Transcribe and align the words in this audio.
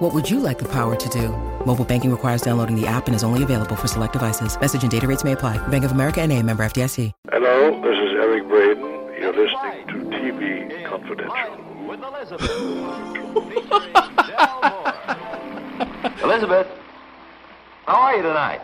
What 0.00 0.14
would 0.14 0.30
you 0.30 0.40
like 0.40 0.58
the 0.58 0.68
power 0.68 0.96
to 0.96 1.08
do? 1.10 1.28
Mobile 1.66 1.84
banking 1.84 2.10
requires 2.10 2.40
downloading 2.40 2.74
the 2.74 2.86
app 2.86 3.06
and 3.06 3.14
is 3.14 3.22
only 3.22 3.42
available 3.42 3.76
for 3.76 3.86
select 3.86 4.14
devices. 4.14 4.58
Message 4.58 4.80
and 4.80 4.90
data 4.90 5.06
rates 5.06 5.24
may 5.24 5.32
apply. 5.32 5.58
Bank 5.68 5.84
of 5.84 5.92
America 5.92 6.22
and 6.22 6.32
a 6.32 6.42
member 6.42 6.64
FDIC. 6.64 7.12
Hello, 7.30 7.82
this 7.82 7.98
is 7.98 8.14
Eric 8.16 8.48
Braeden. 8.48 8.80
You're 9.20 9.34
listening 9.34 9.86
to 9.88 9.94
TV 10.16 10.86
Confidential. 10.88 11.58
With 11.86 12.00
Elizabeth. 12.02 12.50
Elizabeth, 16.24 16.66
how 17.84 18.00
are 18.00 18.16
you 18.16 18.22
tonight? 18.22 18.62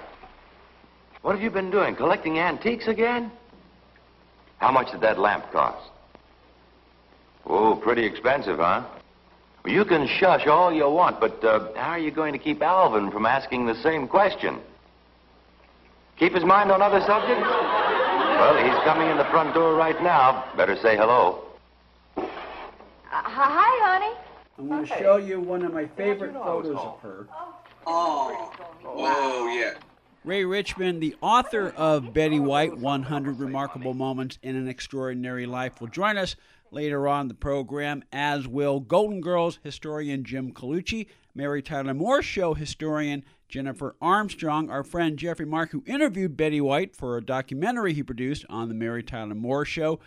What 1.20 1.34
have 1.34 1.42
you 1.42 1.50
been 1.50 1.70
doing? 1.70 1.96
Collecting 1.96 2.38
antiques 2.38 2.86
again? 2.86 3.30
How 4.56 4.72
much 4.72 4.90
did 4.90 5.02
that 5.02 5.18
lamp 5.18 5.52
cost? 5.52 5.90
Oh, 7.44 7.76
pretty 7.76 8.06
expensive, 8.06 8.56
huh? 8.56 8.86
Well, 9.66 9.74
you 9.74 9.84
can 9.84 10.06
shush 10.06 10.46
all 10.46 10.72
you 10.72 10.88
want, 10.88 11.18
but 11.18 11.42
uh, 11.42 11.74
how 11.74 11.90
are 11.90 11.98
you 11.98 12.12
going 12.12 12.32
to 12.32 12.38
keep 12.38 12.62
Alvin 12.62 13.10
from 13.10 13.26
asking 13.26 13.66
the 13.66 13.74
same 13.82 14.06
question? 14.06 14.60
Keep 16.20 16.34
his 16.34 16.44
mind 16.44 16.70
on 16.70 16.80
other 16.80 17.00
subjects? 17.00 17.42
Well, 17.42 18.56
he's 18.62 18.80
coming 18.84 19.08
in 19.08 19.16
the 19.16 19.24
front 19.24 19.54
door 19.54 19.74
right 19.74 20.00
now. 20.00 20.44
Better 20.56 20.76
say 20.76 20.96
hello. 20.96 21.42
Uh, 22.16 22.22
hi, 23.10 23.84
honey. 23.84 24.16
I'm 24.56 24.68
going 24.68 24.86
to 24.86 24.98
show 25.00 25.16
you 25.16 25.40
one 25.40 25.64
of 25.64 25.74
my 25.74 25.86
favorite 25.96 26.34
photos 26.34 26.76
of 26.76 27.00
her. 27.00 27.26
Oh, 27.88 28.52
oh 28.84 29.48
yeah. 29.48 29.74
Ray 30.24 30.44
Richmond, 30.44 31.02
the 31.02 31.16
author 31.20 31.74
of 31.76 32.14
Betty 32.14 32.38
White 32.38 32.78
100 32.78 33.40
Remarkable 33.40 33.94
Moments 33.94 34.38
in 34.42 34.54
an 34.54 34.68
Extraordinary 34.68 35.46
Life, 35.46 35.80
will 35.80 35.88
join 35.88 36.18
us 36.18 36.36
later 36.70 37.06
on 37.08 37.28
the 37.28 37.34
program, 37.34 38.04
as 38.12 38.46
will 38.48 38.80
Golden 38.80 39.20
Girls 39.20 39.58
historian 39.62 40.24
Jim 40.24 40.52
Colucci, 40.52 41.06
Mary 41.34 41.62
Tyler 41.62 41.94
Moore 41.94 42.22
Show 42.22 42.54
historian 42.54 43.24
Jennifer 43.48 43.94
Armstrong, 44.00 44.70
our 44.70 44.82
friend 44.82 45.18
Jeffrey 45.18 45.46
Mark, 45.46 45.70
who 45.70 45.84
interviewed 45.86 46.36
Betty 46.36 46.60
White 46.60 46.96
for 46.96 47.16
a 47.16 47.24
documentary 47.24 47.92
he 47.92 48.02
produced 48.02 48.44
on 48.48 48.68
the 48.68 48.74
Mary 48.74 49.02
Tyler 49.02 49.34
Moore 49.34 49.64
Show. 49.64 50.00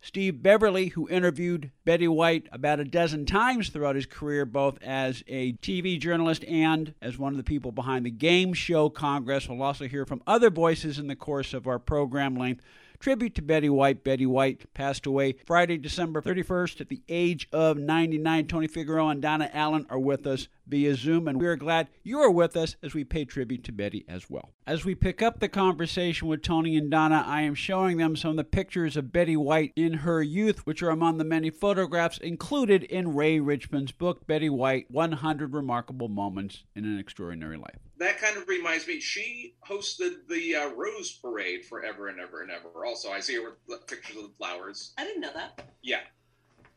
Steve 0.00 0.42
Beverly, 0.42 0.88
who 0.88 1.08
interviewed 1.08 1.70
Betty 1.86 2.06
White 2.06 2.46
about 2.52 2.78
a 2.78 2.84
dozen 2.84 3.24
times 3.24 3.70
throughout 3.70 3.96
his 3.96 4.04
career, 4.04 4.44
both 4.44 4.78
as 4.82 5.24
a 5.26 5.54
TV 5.54 5.98
journalist 5.98 6.44
and 6.44 6.92
as 7.00 7.16
one 7.16 7.32
of 7.32 7.38
the 7.38 7.42
people 7.42 7.72
behind 7.72 8.04
the 8.04 8.10
Game 8.10 8.52
Show 8.52 8.90
Congress. 8.90 9.48
We'll 9.48 9.62
also 9.62 9.88
hear 9.88 10.04
from 10.04 10.22
other 10.26 10.50
voices 10.50 10.98
in 10.98 11.06
the 11.06 11.16
course 11.16 11.54
of 11.54 11.66
our 11.66 11.78
program 11.78 12.36
length 12.36 12.62
tribute 13.04 13.34
to 13.34 13.42
Betty 13.42 13.68
White. 13.68 14.02
Betty 14.02 14.24
White 14.24 14.72
passed 14.72 15.04
away 15.04 15.36
Friday, 15.44 15.76
December 15.76 16.22
31st 16.22 16.80
at 16.80 16.88
the 16.88 17.02
age 17.06 17.46
of 17.52 17.76
99. 17.76 18.46
Tony 18.46 18.66
Figueroa 18.66 19.10
and 19.10 19.20
Donna 19.20 19.50
Allen 19.52 19.84
are 19.90 19.98
with 19.98 20.26
us 20.26 20.48
via 20.66 20.94
Zoom, 20.94 21.28
and 21.28 21.38
we 21.38 21.46
are 21.46 21.54
glad 21.54 21.88
you 22.02 22.18
are 22.20 22.30
with 22.30 22.56
us 22.56 22.76
as 22.82 22.94
we 22.94 23.04
pay 23.04 23.26
tribute 23.26 23.62
to 23.64 23.72
Betty 23.72 24.06
as 24.08 24.30
well. 24.30 24.54
As 24.66 24.86
we 24.86 24.94
pick 24.94 25.20
up 25.20 25.38
the 25.38 25.50
conversation 25.50 26.28
with 26.28 26.40
Tony 26.40 26.78
and 26.78 26.90
Donna, 26.90 27.22
I 27.26 27.42
am 27.42 27.54
showing 27.54 27.98
them 27.98 28.16
some 28.16 28.30
of 28.30 28.36
the 28.38 28.44
pictures 28.44 28.96
of 28.96 29.12
Betty 29.12 29.36
White 29.36 29.74
in 29.76 29.92
her 29.92 30.22
youth, 30.22 30.64
which 30.64 30.82
are 30.82 30.88
among 30.88 31.18
the 31.18 31.24
many 31.24 31.50
photographs 31.50 32.16
included 32.16 32.84
in 32.84 33.14
Ray 33.14 33.38
Richmond's 33.38 33.92
book, 33.92 34.26
Betty 34.26 34.48
White 34.48 34.90
100 34.90 35.52
Remarkable 35.52 36.08
Moments 36.08 36.64
in 36.74 36.86
an 36.86 36.98
Extraordinary 36.98 37.58
Life 37.58 37.80
that 38.04 38.20
kind 38.20 38.36
of 38.36 38.48
reminds 38.48 38.86
me. 38.86 39.00
She 39.00 39.54
hosted 39.68 40.28
the 40.28 40.56
uh, 40.56 40.68
Rose 40.70 41.12
Parade 41.12 41.64
forever 41.64 42.08
and 42.08 42.20
ever 42.20 42.42
and 42.42 42.50
ever. 42.50 42.84
Also, 42.84 43.10
I 43.10 43.20
see 43.20 43.34
her 43.36 43.56
with 43.68 43.86
pictures 43.86 44.16
of 44.16 44.22
the 44.24 44.32
flowers. 44.38 44.92
I 44.98 45.04
didn't 45.04 45.20
know 45.20 45.32
that. 45.34 45.62
Yeah, 45.82 46.00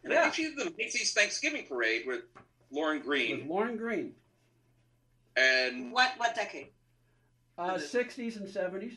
and 0.03 0.13
yeah. 0.13 0.19
I 0.19 0.21
think 0.23 0.35
she 0.35 0.43
did 0.43 0.57
the 0.57 0.73
Macy's 0.77 1.13
Thanksgiving 1.13 1.65
Parade 1.67 2.03
with 2.05 2.21
Lorne 2.71 2.99
Greene. 2.99 3.39
With 3.39 3.47
Lorne 3.47 3.77
Greene. 3.77 4.13
And 5.35 5.91
what 5.91 6.13
what 6.17 6.35
decade? 6.35 6.69
Uh, 7.57 7.77
sixties 7.77 8.37
and 8.37 8.49
seventies. 8.49 8.93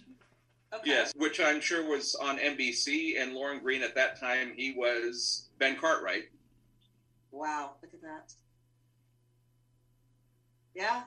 Okay. 0.72 0.90
Yes, 0.90 1.12
which 1.16 1.40
I'm 1.40 1.60
sure 1.60 1.88
was 1.88 2.14
on 2.14 2.38
NBC, 2.38 3.20
and 3.20 3.34
Lorne 3.34 3.60
Greene 3.60 3.82
at 3.82 3.94
that 3.96 4.20
time 4.20 4.52
he 4.56 4.72
was 4.72 5.48
Ben 5.58 5.76
Cartwright. 5.76 6.24
Wow, 7.32 7.72
look 7.82 7.92
at 7.92 8.02
that. 8.02 8.32
Yeah, 10.74 11.02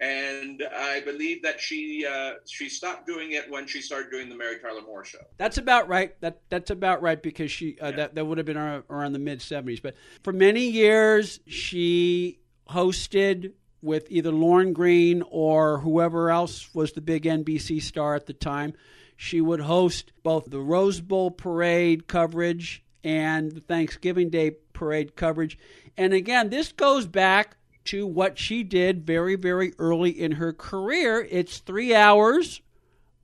and 0.00 0.62
I 0.74 1.00
believe 1.00 1.42
that 1.42 1.60
she 1.60 2.06
uh, 2.06 2.32
she 2.46 2.68
stopped 2.68 3.06
doing 3.06 3.32
it 3.32 3.50
when 3.50 3.66
she 3.66 3.82
started 3.82 4.10
doing 4.10 4.28
the 4.28 4.34
Mary 4.34 4.58
Tyler 4.58 4.80
Moore 4.82 5.04
show. 5.04 5.18
That's 5.36 5.58
about 5.58 5.88
right. 5.88 6.18
That 6.22 6.40
that's 6.48 6.70
about 6.70 7.02
right 7.02 7.22
because 7.22 7.50
she 7.50 7.78
uh, 7.80 7.88
yeah. 7.88 7.96
that 7.96 8.14
that 8.14 8.24
would 8.24 8.38
have 8.38 8.46
been 8.46 8.56
around 8.56 9.12
the 9.12 9.18
mid 9.18 9.40
'70s. 9.40 9.82
But 9.82 9.94
for 10.22 10.32
many 10.32 10.68
years, 10.68 11.40
she 11.46 12.40
hosted 12.68 13.52
with 13.82 14.06
either 14.10 14.30
Lorne 14.30 14.72
Greene 14.72 15.22
or 15.30 15.78
whoever 15.78 16.30
else 16.30 16.74
was 16.74 16.92
the 16.92 17.00
big 17.00 17.24
NBC 17.24 17.82
star 17.82 18.14
at 18.14 18.26
the 18.26 18.32
time. 18.32 18.74
She 19.16 19.40
would 19.40 19.60
host 19.60 20.12
both 20.22 20.50
the 20.50 20.60
Rose 20.60 21.00
Bowl 21.00 21.30
parade 21.30 22.06
coverage 22.08 22.82
and 23.04 23.52
the 23.52 23.60
Thanksgiving 23.60 24.30
Day 24.30 24.52
parade 24.72 25.14
coverage. 25.14 25.58
And 25.96 26.14
again, 26.14 26.48
this 26.48 26.72
goes 26.72 27.06
back 27.06 27.56
to 27.84 28.06
what 28.06 28.38
she 28.38 28.62
did 28.62 29.06
very, 29.06 29.34
very 29.36 29.72
early 29.78 30.10
in 30.10 30.32
her 30.32 30.52
career. 30.52 31.26
It's 31.30 31.58
three 31.58 31.94
hours 31.94 32.60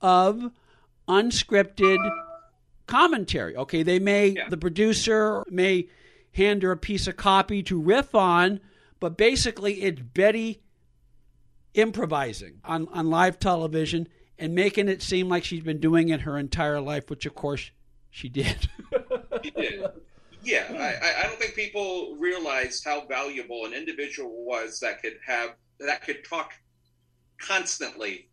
of 0.01 0.51
unscripted 1.07 1.97
commentary. 2.85 3.55
Okay, 3.55 3.83
they 3.83 3.99
may, 3.99 4.29
yeah. 4.29 4.49
the 4.49 4.57
producer 4.57 5.43
may 5.49 5.87
hand 6.31 6.63
her 6.63 6.71
a 6.71 6.77
piece 6.77 7.07
of 7.07 7.17
copy 7.17 7.63
to 7.63 7.79
riff 7.79 8.15
on, 8.15 8.59
but 8.99 9.17
basically 9.17 9.83
it's 9.83 10.01
Betty 10.01 10.61
improvising 11.73 12.59
on, 12.63 12.87
on 12.89 13.09
live 13.09 13.39
television 13.39 14.07
and 14.39 14.53
making 14.53 14.87
it 14.87 15.01
seem 15.01 15.29
like 15.29 15.43
she's 15.43 15.63
been 15.63 15.79
doing 15.79 16.09
it 16.09 16.21
her 16.21 16.37
entire 16.37 16.79
life, 16.79 17.09
which 17.09 17.25
of 17.25 17.35
course 17.35 17.71
she 18.09 18.29
did. 18.29 18.69
she 19.43 19.51
did. 19.51 19.85
Yeah, 20.47 20.63
I, 20.71 21.23
I 21.23 21.27
don't 21.27 21.37
think 21.37 21.55
people 21.55 22.15
realized 22.17 22.85
how 22.85 23.05
valuable 23.05 23.65
an 23.65 23.73
individual 23.73 24.45
was 24.45 24.79
that 24.79 25.01
could 25.01 25.17
have 25.25 25.55
that 25.81 26.05
could 26.05 26.23
talk 26.23 26.53
constantly 27.37 28.29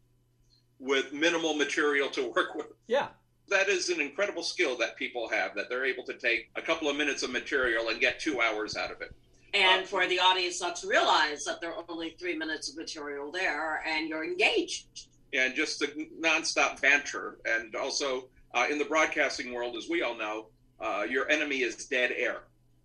with 0.78 1.12
minimal 1.12 1.54
material 1.54 2.08
to 2.10 2.32
work 2.36 2.54
with. 2.54 2.69
Yeah. 2.86 3.08
That 3.48 3.69
is 3.69 3.88
an 3.88 4.00
incredible 4.00 4.44
skill 4.44 4.78
that 4.78 4.97
people 4.97 5.28
have 5.28 5.56
that 5.56 5.69
they're 5.69 5.84
able 5.84 6.04
to 6.04 6.14
take 6.14 6.50
a 6.54 6.62
couple 6.62 6.88
of 6.88 6.97
minutes 6.97 7.24
of 7.24 7.30
material 7.30 7.88
and 7.88 8.00
get 8.00 8.20
two 8.20 8.41
hours 8.41 8.76
out 8.76 8.92
of 8.92 9.00
it. 9.00 9.12
And 9.53 9.82
um, 9.82 9.86
for 9.86 10.06
the 10.06 10.20
audience 10.20 10.60
not 10.60 10.76
to 10.76 10.86
realize 10.86 11.44
that 11.44 11.60
there 11.60 11.74
are 11.74 11.84
only 11.88 12.10
three 12.19 12.36
minutes 12.36 12.70
of 12.70 12.76
material 12.76 13.32
there 13.32 13.82
and 13.86 14.08
you're 14.08 14.24
engaged. 14.24 15.08
And 15.32 15.53
just 15.56 15.80
the 15.80 16.08
nonstop 16.20 16.80
banter. 16.80 17.38
And 17.44 17.74
also 17.74 18.28
uh, 18.54 18.66
in 18.70 18.78
the 18.78 18.84
broadcasting 18.84 19.53
world, 19.53 19.76
as 19.76 19.88
we 19.91 20.03
all 20.03 20.16
know, 20.16 20.47
uh, 20.84 21.05
your 21.09 21.31
enemy 21.31 21.62
is 21.62 21.87
dead 21.87 22.12
air. 22.15 22.43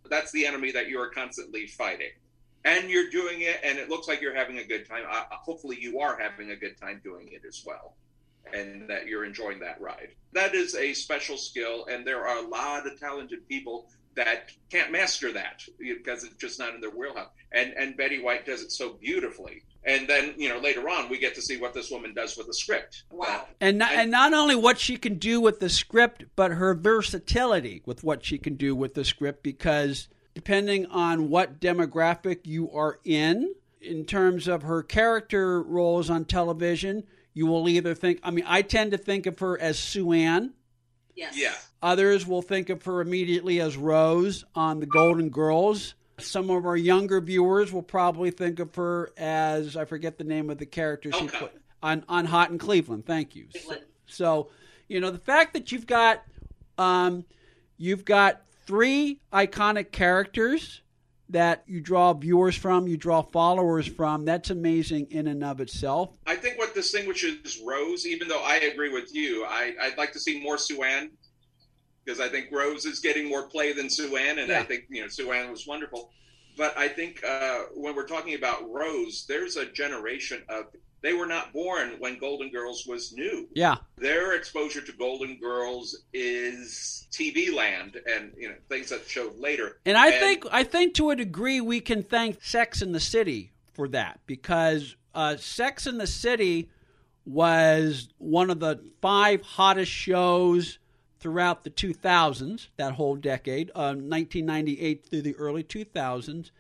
That's 0.10 0.32
the 0.32 0.46
enemy 0.46 0.72
that 0.72 0.88
you 0.88 1.00
are 1.00 1.10
constantly 1.10 1.68
fighting. 1.68 2.12
And 2.64 2.90
you're 2.90 3.10
doing 3.10 3.42
it, 3.42 3.60
and 3.64 3.78
it 3.78 3.90
looks 3.90 4.08
like 4.08 4.22
you're 4.22 4.36
having 4.36 4.60
a 4.60 4.64
good 4.64 4.88
time. 4.88 5.04
Uh, 5.10 5.24
hopefully, 5.32 5.78
you 5.80 6.00
are 6.00 6.18
having 6.18 6.52
a 6.52 6.56
good 6.56 6.78
time 6.80 7.02
doing 7.04 7.30
it 7.32 7.44
as 7.48 7.64
well, 7.66 7.96
and 8.54 8.90
that 8.90 9.08
you're 9.08 9.26
enjoying 9.26 9.60
that 9.60 9.80
ride. 9.82 10.10
That 10.34 10.56
is 10.56 10.76
a 10.76 10.94
special 10.94 11.38
skill, 11.38 11.86
and 11.90 12.06
there 12.06 12.26
are 12.26 12.44
a 12.44 12.48
lot 12.48 12.88
of 12.88 13.00
talented 13.00 13.48
people 13.48 13.88
that 14.20 14.52
can't 14.70 14.92
master 14.92 15.32
that 15.34 15.64
because 15.80 16.24
it's 16.24 16.36
just 16.36 16.60
not 16.60 16.76
in 16.76 16.82
their 16.82 16.92
wheelhouse. 16.92 17.30
And 17.52 17.74
and 17.74 17.98
Betty 17.98 18.22
White 18.22 18.46
does 18.46 18.62
it 18.62 18.72
so 18.72 18.94
beautifully 18.94 19.64
and 19.84 20.08
then 20.08 20.34
you 20.38 20.50
know 20.50 20.60
later 20.60 20.88
on 20.90 21.10
we 21.10 21.18
get 21.18 21.36
to 21.36 21.42
see 21.42 21.58
what 21.58 21.74
this 21.74 21.90
woman 21.90 22.14
does 22.14 22.38
with 22.38 22.48
the 22.48 22.54
script. 22.54 23.04
Wow! 23.12 23.26
Uh, 23.28 23.46
and 23.62 23.78
not, 23.78 23.92
and, 23.92 24.02
and 24.02 24.12
not 24.12 24.34
only 24.34 24.56
what 24.56 24.80
she 24.80 24.98
can 24.98 25.16
do 25.16 25.40
with 25.40 25.60
the 25.60 25.70
script, 25.70 26.26
but 26.36 26.52
her 26.52 26.74
versatility 26.74 27.82
with 27.86 28.04
what 28.04 28.26
she 28.26 28.38
can 28.38 28.56
do 28.56 28.76
with 28.76 28.94
the 28.94 29.06
script, 29.06 29.44
because 29.44 30.08
depending 30.34 30.86
on 30.88 31.30
what 31.30 31.60
demographic 31.60 32.40
you 32.46 32.70
are 32.72 33.00
in, 33.04 33.54
in 33.82 34.06
terms 34.06 34.48
of 34.48 34.64
her 34.64 34.84
character 34.84 35.62
roles 35.62 36.10
on 36.10 36.26
television, 36.26 37.04
you 37.34 37.46
will 37.46 37.68
either 37.70 37.96
think. 37.96 38.20
I 38.24 38.32
mean, 38.32 38.46
I 38.48 38.62
tend 38.62 38.92
to 38.92 38.98
think 38.98 39.26
of 39.26 39.40
her 39.40 39.60
as 39.60 39.80
Sue 39.80 40.12
Ann. 40.12 40.54
Yes. 41.20 41.38
Yeah. 41.38 41.54
Others 41.84 42.26
will 42.26 42.42
think 42.42 42.70
of 42.70 42.84
her 42.84 43.02
immediately 43.02 43.60
as 43.60 43.76
Rose 43.76 44.46
on 44.56 44.80
The 44.80 44.86
Golden 44.86 45.30
Girls. 45.30 45.96
Some 46.18 46.50
of 46.50 46.66
our 46.66 46.78
younger 46.78 47.20
viewers 47.20 47.74
will 47.74 47.84
probably 47.84 48.32
think 48.32 48.60
of 48.60 48.74
her 48.76 49.12
as 49.18 49.76
I 49.76 49.84
forget 49.86 50.18
the 50.18 50.24
name 50.24 50.50
of 50.50 50.58
the 50.58 50.66
character 50.66 51.12
she 51.12 51.28
put 51.28 51.52
on 51.84 52.04
on 52.08 52.26
Hot 52.26 52.52
in 52.52 52.58
Cleveland. 52.58 53.06
Thank 53.06 53.36
you. 53.36 53.48
So, 53.54 53.76
so, 54.08 54.50
You 54.88 55.02
know, 55.02 55.12
the 55.12 55.18
fact 55.20 55.54
that 55.54 55.72
you've 55.72 55.88
got 55.88 56.24
um, 56.78 57.26
you've 57.78 58.06
got 58.06 58.42
three 58.66 59.20
iconic 59.34 59.92
characters 59.92 60.82
that 61.30 61.64
you 61.68 61.80
draw 61.80 62.14
viewers 62.14 62.56
from, 62.56 62.88
you 62.88 62.98
draw 62.98 63.22
followers 63.22 63.88
from. 63.88 64.26
That's 64.26 64.50
amazing 64.50 65.08
in 65.12 65.28
and 65.28 65.44
of 65.44 65.62
itself. 65.62 66.18
I 66.26 66.36
think 66.36 66.58
what 66.58 66.74
distinguishes 66.74 67.62
Rose, 67.66 68.06
even 68.06 68.28
though 68.28 68.44
I 68.44 68.56
agree 68.58 68.92
with 68.92 69.14
you, 69.14 69.46
I, 69.46 69.74
would 69.84 69.98
like 69.98 70.12
to 70.14 70.20
see 70.20 70.42
more 70.42 70.58
Sue-Ann 70.58 71.12
because 72.04 72.20
I 72.20 72.28
think 72.28 72.52
Rose 72.52 72.86
is 72.86 73.00
getting 73.00 73.30
more 73.30 73.48
play 73.48 73.74
than 73.74 73.90
Sue-Ann, 73.90 74.40
and 74.40 74.50
yeah. 74.50 74.60
I 74.60 74.64
think 74.64 74.86
you 74.90 75.02
know 75.02 75.08
Sue-Ann 75.08 75.52
was 75.52 75.68
wonderful. 75.68 76.12
But 76.58 76.78
I 76.78 76.88
think 76.88 77.24
uh, 77.24 77.66
when 77.76 77.96
we're 77.96 78.08
talking 78.08 78.36
about 78.36 78.70
Rose, 78.70 79.26
there's 79.28 79.56
a 79.56 79.66
generation 79.66 80.42
of 80.50 80.66
they 81.02 81.14
were 81.14 81.26
not 81.26 81.54
born 81.54 81.96
when 82.00 82.20
Golden 82.20 82.50
Girls 82.50 82.86
was 82.86 83.14
new. 83.14 83.48
Yeah. 83.54 83.78
Their 83.98 84.36
exposure 84.36 84.82
to 84.82 84.92
Golden 84.94 85.38
Girls 85.40 85.98
is 86.14 87.08
TV 87.12 87.54
land 87.54 87.98
and 88.06 88.34
you 88.38 88.50
know 88.50 88.56
things 88.68 88.90
that 88.90 89.08
showed 89.08 89.38
later. 89.38 89.78
And 89.86 89.98
I 89.98 90.12
and, 90.12 90.20
think 90.20 90.46
I 90.52 90.64
think 90.64 90.94
to 90.96 91.12
a 91.12 91.16
degree 91.16 91.62
we 91.62 91.80
can 91.80 92.04
thank 92.04 92.44
Sex 92.44 92.82
in 92.82 92.92
the 92.92 93.00
City 93.00 93.52
for 93.74 93.88
that 93.90 94.20
because 94.26 94.96
uh, 95.16 95.38
Sex 95.38 95.88
in 95.88 95.98
the 95.98 96.08
City 96.08 96.70
was 97.26 98.10
one 98.18 98.50
of 98.50 98.60
the 98.60 98.84
five 99.02 99.42
hottest 99.42 99.92
shows 99.92 100.80
throughout 101.20 101.64
the 101.64 101.70
2000s, 101.70 102.68
that 102.78 102.94
whole 102.94 103.16
decade, 103.16 103.70
uh, 103.76 103.94
1998 103.94 105.06
through 105.06 105.22
the 105.22 105.36
early 105.36 105.64
2000s, 105.64 106.52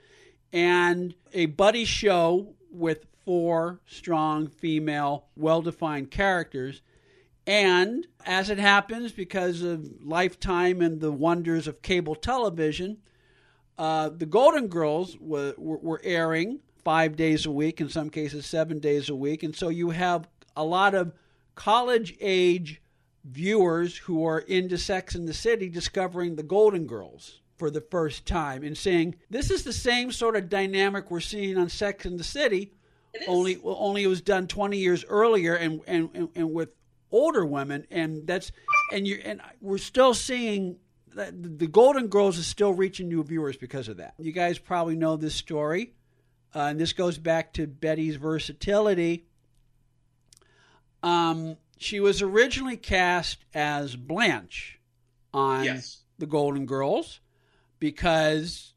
and 0.51 1.15
a 1.33 1.45
buddy 1.47 1.85
show 1.85 2.53
with 2.71 3.05
four 3.29 3.79
strong 3.85 4.47
female, 4.47 5.27
well 5.35 5.61
defined 5.61 6.09
characters. 6.09 6.81
And 7.45 8.07
as 8.25 8.49
it 8.49 8.57
happens, 8.57 9.11
because 9.11 9.61
of 9.61 9.87
Lifetime 10.03 10.81
and 10.81 10.99
the 10.99 11.11
wonders 11.11 11.67
of 11.67 11.83
cable 11.83 12.15
television, 12.15 12.97
uh, 13.77 14.09
the 14.09 14.25
Golden 14.25 14.65
Girls 14.65 15.15
were, 15.19 15.53
were, 15.59 16.01
airing 16.03 16.61
five 16.83 17.15
days 17.15 17.45
a 17.45 17.51
week, 17.51 17.79
in 17.79 17.87
some 17.87 18.09
cases, 18.09 18.47
seven 18.47 18.79
days 18.79 19.09
a 19.09 19.15
week. 19.15 19.43
And 19.43 19.55
so 19.55 19.69
you 19.69 19.91
have 19.91 20.27
a 20.55 20.63
lot 20.63 20.95
of 20.95 21.13
college 21.53 22.17
age 22.19 22.81
viewers 23.23 23.95
who 23.95 24.25
are 24.25 24.39
into 24.39 24.79
Sex 24.79 25.13
in 25.13 25.27
the 25.27 25.35
City 25.35 25.69
discovering 25.69 26.35
the 26.35 26.41
Golden 26.41 26.87
Girls 26.87 27.41
for 27.57 27.69
the 27.69 27.81
first 27.91 28.25
time 28.25 28.63
and 28.63 28.75
saying, 28.75 29.17
This 29.29 29.51
is 29.51 29.63
the 29.63 29.71
same 29.71 30.11
sort 30.11 30.35
of 30.35 30.49
dynamic 30.49 31.11
we're 31.11 31.19
seeing 31.19 31.59
on 31.59 31.69
Sex 31.69 32.07
in 32.07 32.17
the 32.17 32.23
City, 32.23 32.73
only 33.27 33.57
well, 33.57 33.77
only 33.79 34.03
it 34.03 34.07
was 34.07 34.21
done 34.21 34.47
20 34.47 34.77
years 34.77 35.05
earlier 35.07 35.55
and, 35.55 35.81
and, 35.87 36.09
and, 36.13 36.29
and 36.35 36.53
with 36.53 36.69
older 37.11 37.45
women 37.45 37.87
and 37.89 38.27
that's 38.27 38.51
and 38.93 39.07
you 39.07 39.19
and 39.23 39.41
we're 39.61 39.77
still 39.77 40.13
seeing 40.13 40.77
that 41.15 41.59
the 41.59 41.67
Golden 41.67 42.07
Girls 42.07 42.37
is 42.37 42.47
still 42.47 42.73
reaching 42.73 43.09
new 43.09 43.23
viewers 43.23 43.57
because 43.57 43.87
of 43.87 43.97
that. 43.97 44.13
You 44.19 44.31
guys 44.31 44.57
probably 44.57 44.95
know 44.95 45.17
this 45.17 45.35
story, 45.35 45.93
uh, 46.55 46.59
and 46.59 46.79
this 46.79 46.93
goes 46.93 47.17
back 47.17 47.53
to 47.53 47.67
Betty's 47.67 48.15
versatility. 48.15 49.25
Um, 51.01 51.57
she 51.77 51.99
was 51.99 52.21
originally 52.21 52.77
cast 52.77 53.43
as 53.53 53.95
Blanche 53.95 54.79
on 55.33 55.63
yes. 55.63 56.03
the 56.17 56.25
Golden 56.25 56.65
Girls 56.65 57.21
because 57.79 58.73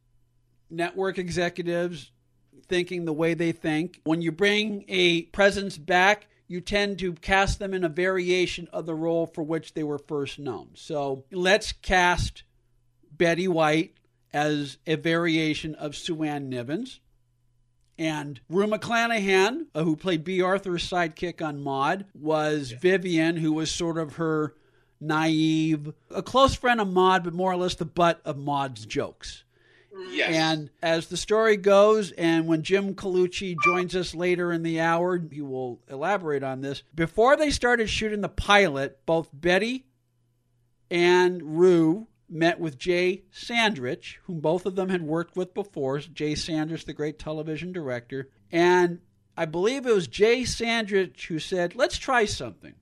network 0.70 1.18
executives 1.18 2.12
thinking 2.68 3.04
the 3.04 3.12
way 3.12 3.34
they 3.34 3.52
think. 3.52 4.00
When 4.04 4.22
you 4.22 4.32
bring 4.32 4.84
a 4.88 5.22
presence 5.22 5.78
back, 5.78 6.26
you 6.48 6.60
tend 6.60 6.98
to 6.98 7.14
cast 7.14 7.58
them 7.58 7.72
in 7.74 7.84
a 7.84 7.88
variation 7.88 8.68
of 8.72 8.86
the 8.86 8.94
role 8.94 9.26
for 9.26 9.42
which 9.42 9.74
they 9.74 9.82
were 9.82 9.98
first 9.98 10.38
known. 10.38 10.70
So 10.74 11.24
let's 11.30 11.72
cast 11.72 12.42
Betty 13.10 13.48
White 13.48 13.94
as 14.32 14.78
a 14.86 14.96
variation 14.96 15.74
of 15.74 15.96
Sue-Ann 15.96 16.50
Nivens. 16.50 16.98
And 17.98 18.40
Rue 18.48 18.66
McClanahan, 18.66 19.66
uh, 19.74 19.84
who 19.84 19.96
played 19.96 20.24
Bea 20.24 20.42
Arthur's 20.42 20.88
sidekick 20.88 21.46
on 21.46 21.62
Maude, 21.62 22.06
was 22.14 22.72
yeah. 22.72 22.78
Vivian, 22.78 23.36
who 23.36 23.52
was 23.52 23.70
sort 23.70 23.98
of 23.98 24.16
her 24.16 24.54
naive, 25.00 25.92
a 26.10 26.22
close 26.22 26.54
friend 26.54 26.80
of 26.80 26.88
Maude, 26.88 27.24
but 27.24 27.34
more 27.34 27.52
or 27.52 27.56
less 27.56 27.74
the 27.74 27.84
butt 27.84 28.20
of 28.24 28.38
Maude's 28.38 28.86
jokes. 28.86 29.44
Yes. 30.10 30.30
And 30.34 30.70
as 30.82 31.08
the 31.08 31.16
story 31.16 31.56
goes, 31.56 32.12
and 32.12 32.46
when 32.46 32.62
Jim 32.62 32.94
Colucci 32.94 33.56
joins 33.64 33.94
us 33.94 34.14
later 34.14 34.52
in 34.52 34.62
the 34.62 34.80
hour, 34.80 35.18
he 35.30 35.42
will 35.42 35.80
elaborate 35.88 36.42
on 36.42 36.60
this. 36.60 36.82
Before 36.94 37.36
they 37.36 37.50
started 37.50 37.90
shooting 37.90 38.20
the 38.20 38.28
pilot, 38.28 39.04
both 39.06 39.28
Betty 39.32 39.86
and 40.90 41.58
Rue 41.58 42.06
met 42.28 42.58
with 42.58 42.78
Jay 42.78 43.24
Sandrich, 43.30 44.16
whom 44.24 44.40
both 44.40 44.64
of 44.64 44.74
them 44.74 44.88
had 44.88 45.02
worked 45.02 45.36
with 45.36 45.52
before. 45.54 45.98
Jay 45.98 46.32
Sandrich, 46.32 46.84
the 46.84 46.94
great 46.94 47.18
television 47.18 47.72
director. 47.72 48.30
And 48.50 49.00
I 49.36 49.44
believe 49.44 49.86
it 49.86 49.94
was 49.94 50.06
Jay 50.06 50.42
Sandrich 50.42 51.26
who 51.26 51.38
said, 51.38 51.74
Let's 51.74 51.98
try 51.98 52.24
something. 52.24 52.74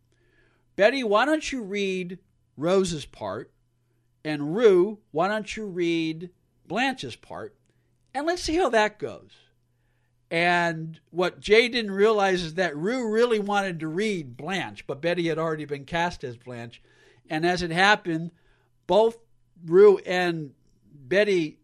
Betty, 0.76 1.02
why 1.02 1.24
don't 1.24 1.50
you 1.50 1.62
read 1.62 2.18
Rose's 2.56 3.04
part? 3.04 3.52
And 4.24 4.54
Rue, 4.54 4.98
why 5.10 5.28
don't 5.28 5.56
you 5.56 5.66
read 5.66 6.30
Blanche's 6.70 7.16
part, 7.16 7.56
and 8.14 8.24
let's 8.26 8.42
see 8.42 8.54
how 8.54 8.68
that 8.68 9.00
goes. 9.00 9.32
And 10.30 11.00
what 11.10 11.40
Jay 11.40 11.68
didn't 11.68 11.90
realize 11.90 12.44
is 12.44 12.54
that 12.54 12.76
Rue 12.76 13.10
really 13.12 13.40
wanted 13.40 13.80
to 13.80 13.88
read 13.88 14.36
Blanche, 14.36 14.86
but 14.86 15.00
Betty 15.00 15.26
had 15.26 15.36
already 15.36 15.64
been 15.64 15.84
cast 15.84 16.22
as 16.22 16.36
Blanche. 16.36 16.80
And 17.28 17.44
as 17.44 17.62
it 17.62 17.72
happened, 17.72 18.30
both 18.86 19.18
Rue 19.66 19.98
and 20.06 20.52
Betty 20.94 21.58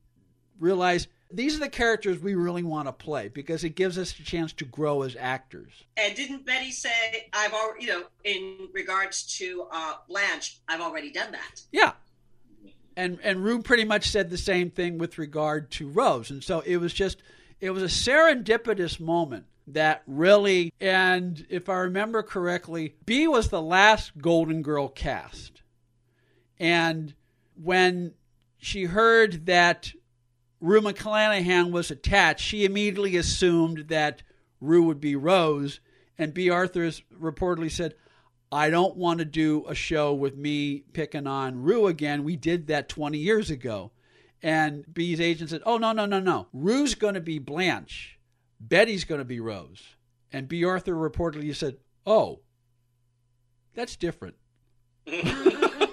realized 0.59 1.07
these 1.31 1.55
are 1.55 1.61
the 1.61 1.69
characters 1.69 2.19
we 2.19 2.35
really 2.35 2.65
want 2.65 2.89
to 2.89 2.93
play 2.93 3.29
because 3.29 3.63
it 3.63 3.77
gives 3.77 3.99
us 3.99 4.19
a 4.19 4.25
chance 4.25 4.53
to 4.55 4.65
grow 4.65 5.03
as 5.03 5.15
actors. 5.17 5.85
And 5.97 6.17
didn't 6.17 6.45
Betty 6.45 6.73
say, 6.73 7.29
"I've 7.33 7.53
already, 7.53 7.85
you 7.85 7.93
know, 7.93 8.05
in 8.25 8.71
regards 8.73 9.23
to 9.39 9.69
uh, 9.71 9.95
Blanche, 10.09 10.59
I've 10.67 10.81
already 10.81 11.13
done 11.13 11.31
that." 11.31 11.63
Yeah, 11.71 11.93
and 12.97 13.19
and 13.23 13.45
Rue 13.45 13.63
pretty 13.63 13.85
much 13.85 14.09
said 14.09 14.31
the 14.31 14.39
same 14.39 14.71
thing 14.71 14.99
with 14.99 15.19
regard 15.19 15.71
to 15.73 15.89
Rose, 15.89 16.31
and 16.31 16.43
so 16.43 16.61
it 16.61 16.79
was 16.79 16.93
just 16.93 17.23
it 17.61 17.71
was 17.71 17.83
a 17.83 17.87
serendipitous 17.87 18.99
moment 18.99 19.47
that 19.69 20.03
really 20.07 20.73
and 20.81 21.47
if 21.51 21.69
I 21.69 21.79
remember 21.79 22.23
correctly, 22.23 22.95
Bea 23.05 23.29
was 23.29 23.49
the 23.49 23.63
last 23.63 24.17
Golden 24.19 24.63
Girl 24.63 24.89
cast, 24.89 25.63
and 26.59 27.15
when 27.63 28.15
she 28.59 28.85
heard 28.85 29.47
that 29.47 29.93
Rue 30.61 30.81
McClanahan 30.81 31.71
was 31.71 31.91
attached, 31.91 32.45
she 32.45 32.65
immediately 32.65 33.17
assumed 33.17 33.89
that 33.89 34.23
Rue 34.61 34.85
would 34.85 35.01
be 35.01 35.15
Rose, 35.15 35.81
and 36.19 36.33
Bea 36.33 36.51
Arthurs 36.51 37.03
reportedly 37.21 37.71
said, 37.71 37.95
I 38.53 38.71
don't 38.71 38.97
want 38.97 39.19
to 39.19 39.25
do 39.25 39.65
a 39.69 39.75
show 39.75 40.15
with 40.15 40.37
me 40.37 40.85
picking 40.93 41.27
on 41.27 41.63
Rue 41.63 41.87
again. 41.87 42.25
We 42.25 42.37
did 42.37 42.69
that 42.69 42.89
20 42.89 43.19
years 43.19 43.51
ago. 43.51 43.93
And 44.43 44.85
Bea's 44.93 45.21
agent 45.21 45.51
said, 45.51 45.63
Oh, 45.67 45.79
no, 45.79 45.93
no, 45.93 46.07
no, 46.07 46.21
no. 46.21 46.47
Rue's 46.53 46.95
going 46.95 47.15
to 47.15 47.21
be 47.21 47.39
Blanche. 47.39 48.19
Betty's 48.61 49.05
going 49.05 49.19
to 49.19 49.25
be 49.25 49.41
Rose. 49.41 49.83
And 50.33 50.49
Bea 50.49 50.65
Arthur 50.65 50.95
reportedly 50.95 51.55
said, 51.55 51.77
Oh, 52.05 52.41
that's 53.75 53.97
different. 53.97 54.37
I 55.09 55.93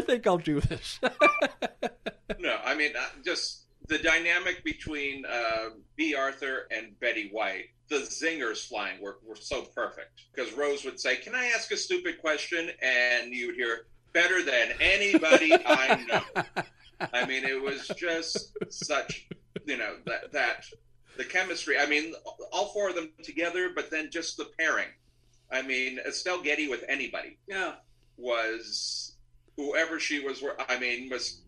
think 0.00 0.26
I'll 0.26 0.38
do 0.38 0.60
this. 0.60 0.98
no, 2.38 2.58
I 2.64 2.74
mean, 2.74 2.92
uh, 2.98 3.04
just 3.24 3.66
the 3.88 3.98
dynamic 3.98 4.64
between 4.64 5.24
uh, 5.26 5.70
Bea 5.96 6.14
Arthur 6.14 6.66
and 6.70 6.98
Betty 6.98 7.28
White 7.30 7.66
the 7.92 8.06
zingers 8.06 8.66
flying 8.66 9.00
were, 9.02 9.18
were 9.26 9.36
so 9.36 9.62
perfect 9.62 10.22
because 10.34 10.52
Rose 10.54 10.84
would 10.84 10.98
say, 10.98 11.16
Can 11.16 11.34
I 11.34 11.46
ask 11.46 11.70
a 11.72 11.76
stupid 11.76 12.18
question? 12.20 12.70
And 12.82 13.32
you 13.32 13.48
would 13.48 13.56
hear, 13.56 13.86
Better 14.12 14.42
than 14.42 14.72
anybody 14.80 15.52
I 15.66 16.04
know. 16.08 16.42
I 17.12 17.26
mean, 17.26 17.44
it 17.44 17.60
was 17.60 17.90
just 17.96 18.56
such, 18.70 19.26
you 19.66 19.76
know, 19.76 19.96
that, 20.06 20.32
that 20.32 20.64
the 21.16 21.24
chemistry. 21.24 21.78
I 21.78 21.86
mean, 21.86 22.14
all 22.52 22.66
four 22.68 22.90
of 22.90 22.94
them 22.94 23.10
together, 23.22 23.70
but 23.74 23.90
then 23.90 24.10
just 24.10 24.36
the 24.36 24.46
pairing. 24.58 24.88
I 25.50 25.62
mean, 25.62 25.98
Estelle 25.98 26.42
Getty 26.42 26.68
with 26.68 26.84
anybody. 26.88 27.38
Yeah. 27.46 27.74
Was 28.16 29.16
whoever 29.56 29.98
she 29.98 30.20
was, 30.20 30.42
I 30.68 30.78
mean, 30.78 31.10
was 31.10 31.40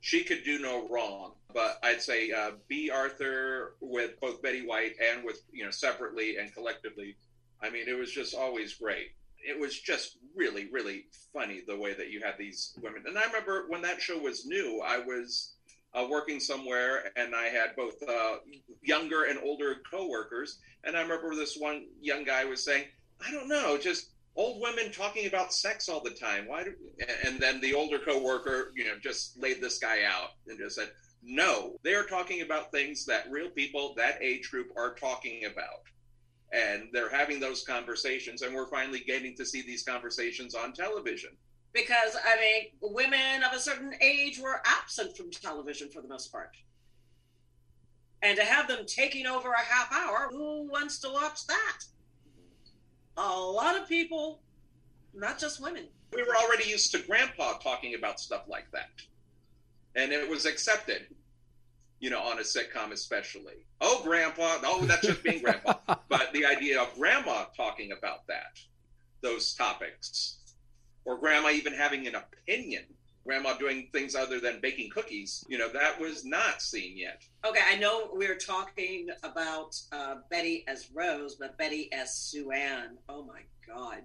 she 0.00 0.24
could 0.24 0.44
do 0.44 0.58
no 0.58 0.88
wrong 0.88 1.32
but 1.52 1.78
I'd 1.82 2.02
say 2.02 2.30
uh, 2.30 2.52
Bea 2.68 2.90
Arthur 2.90 3.74
with 3.80 4.20
both 4.20 4.42
Betty 4.42 4.66
White 4.66 4.94
and 5.02 5.24
with 5.24 5.42
you 5.52 5.64
know 5.64 5.70
separately 5.70 6.36
and 6.36 6.52
collectively. 6.52 7.16
I 7.62 7.70
mean, 7.70 7.88
it 7.88 7.98
was 7.98 8.12
just 8.12 8.34
always 8.34 8.74
great. 8.74 9.08
It 9.38 9.58
was 9.58 9.78
just 9.78 10.18
really, 10.34 10.68
really 10.70 11.06
funny 11.32 11.62
the 11.66 11.76
way 11.76 11.94
that 11.94 12.10
you 12.10 12.20
had 12.22 12.34
these 12.38 12.76
women. 12.82 13.04
And 13.06 13.18
I 13.18 13.24
remember 13.24 13.66
when 13.68 13.82
that 13.82 14.00
show 14.00 14.18
was 14.18 14.46
new, 14.46 14.80
I 14.84 14.98
was 14.98 15.54
uh, 15.94 16.06
working 16.08 16.38
somewhere 16.38 17.10
and 17.16 17.34
I 17.34 17.46
had 17.46 17.74
both 17.76 17.94
uh, 18.08 18.36
younger 18.82 19.24
and 19.24 19.38
older 19.42 19.76
coworkers. 19.90 20.58
And 20.84 20.96
I 20.96 21.02
remember 21.02 21.34
this 21.34 21.56
one 21.56 21.86
young 22.00 22.24
guy 22.24 22.44
was 22.44 22.64
saying, 22.64 22.84
I 23.26 23.32
don't 23.32 23.48
know, 23.48 23.78
just 23.78 24.10
old 24.36 24.60
women 24.60 24.92
talking 24.92 25.26
about 25.26 25.52
sex 25.52 25.88
all 25.88 26.00
the 26.02 26.10
time. 26.10 26.46
Why? 26.46 26.64
Do, 26.64 26.74
and 27.24 27.40
then 27.40 27.60
the 27.60 27.74
older 27.74 27.98
coworker, 27.98 28.72
you 28.76 28.84
know, 28.84 28.94
just 29.00 29.40
laid 29.40 29.60
this 29.60 29.78
guy 29.78 30.04
out 30.04 30.30
and 30.46 30.58
just 30.58 30.76
said, 30.76 30.90
"No, 31.30 31.78
they 31.82 31.94
are 31.94 32.04
talking 32.04 32.40
about 32.40 32.72
things 32.72 33.04
that 33.04 33.30
real 33.30 33.50
people 33.50 33.94
that 33.94 34.22
age 34.22 34.50
group 34.50 34.72
are 34.76 34.94
talking 34.94 35.44
about." 35.44 35.82
And 36.52 36.88
they're 36.90 37.10
having 37.10 37.38
those 37.38 37.62
conversations, 37.62 38.40
and 38.40 38.54
we're 38.54 38.70
finally 38.70 39.00
getting 39.00 39.36
to 39.36 39.44
see 39.44 39.60
these 39.60 39.82
conversations 39.82 40.54
on 40.54 40.72
television. 40.72 41.36
Because, 41.74 42.16
I 42.16 42.40
mean, 42.40 42.70
women 42.80 43.42
of 43.42 43.52
a 43.52 43.60
certain 43.60 43.94
age 44.00 44.38
were 44.38 44.62
absent 44.64 45.14
from 45.14 45.30
television 45.30 45.90
for 45.90 46.00
the 46.00 46.08
most 46.08 46.32
part. 46.32 46.56
And 48.22 48.38
to 48.38 48.44
have 48.44 48.66
them 48.66 48.86
taking 48.86 49.26
over 49.26 49.52
a 49.52 49.60
half 49.60 49.92
hour, 49.92 50.30
who 50.30 50.62
wants 50.62 50.98
to 51.00 51.10
watch 51.10 51.46
that? 51.46 51.84
A 53.18 53.38
lot 53.38 53.76
of 53.76 53.86
people, 53.86 54.40
not 55.12 55.38
just 55.38 55.60
women. 55.60 55.88
We 56.14 56.22
were 56.22 56.36
already 56.36 56.64
used 56.64 56.90
to 56.92 57.00
grandpa 57.00 57.58
talking 57.58 57.94
about 57.94 58.18
stuff 58.18 58.44
like 58.48 58.70
that. 58.72 58.90
And 59.94 60.12
it 60.12 60.28
was 60.28 60.46
accepted, 60.46 61.14
you 62.00 62.10
know, 62.10 62.20
on 62.20 62.38
a 62.38 62.42
sitcom 62.42 62.92
especially. 62.92 63.66
Oh, 63.80 64.00
grandpa. 64.02 64.58
Oh, 64.64 64.84
that's 64.84 65.06
just 65.06 65.22
being 65.22 65.42
grandpa. 65.42 65.74
but 66.08 66.32
the 66.32 66.44
idea 66.44 66.80
of 66.80 66.94
grandma 66.96 67.44
talking 67.56 67.92
about 67.92 68.26
that, 68.28 68.58
those 69.20 69.54
topics, 69.54 70.38
or 71.04 71.18
grandma 71.18 71.50
even 71.50 71.72
having 71.72 72.06
an 72.06 72.14
opinion 72.14 72.84
grandma 73.28 73.52
doing 73.58 73.86
things 73.92 74.14
other 74.14 74.40
than 74.40 74.58
baking 74.62 74.88
cookies, 74.88 75.44
you 75.50 75.58
know, 75.58 75.68
that 75.68 76.00
was 76.00 76.24
not 76.24 76.62
seen 76.62 76.96
yet. 76.96 77.22
Okay, 77.44 77.60
I 77.70 77.76
know 77.76 78.10
we 78.16 78.26
are 78.26 78.34
talking 78.34 79.08
about 79.22 79.78
uh, 79.92 80.14
Betty 80.30 80.64
as 80.66 80.88
Rose, 80.94 81.34
but 81.34 81.58
Betty 81.58 81.92
as 81.92 82.14
Sue 82.14 82.50
Ann. 82.52 82.96
Oh 83.06 83.22
my 83.22 83.42
God. 83.66 84.04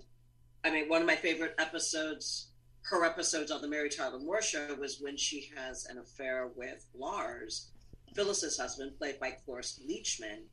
I 0.66 0.72
mean, 0.72 0.90
one 0.90 1.00
of 1.00 1.08
my 1.08 1.16
favorite 1.16 1.56
episodes, 1.58 2.50
her 2.82 3.06
episodes 3.06 3.50
on 3.50 3.62
the 3.62 3.68
Mary 3.70 3.90
Tyler 3.90 4.20
Moore 4.20 4.42
show, 4.42 4.76
was 4.78 5.00
when 5.00 5.16
she 5.16 5.50
has 5.56 5.86
an 5.86 6.00
affair 6.00 6.50
with 6.58 6.86
Lars, 6.94 7.72
Phyllis's 8.13 8.58
husband, 8.58 8.98
played 8.98 9.20
by 9.20 9.32
Cloris 9.32 9.79
Leachman. 9.89 10.43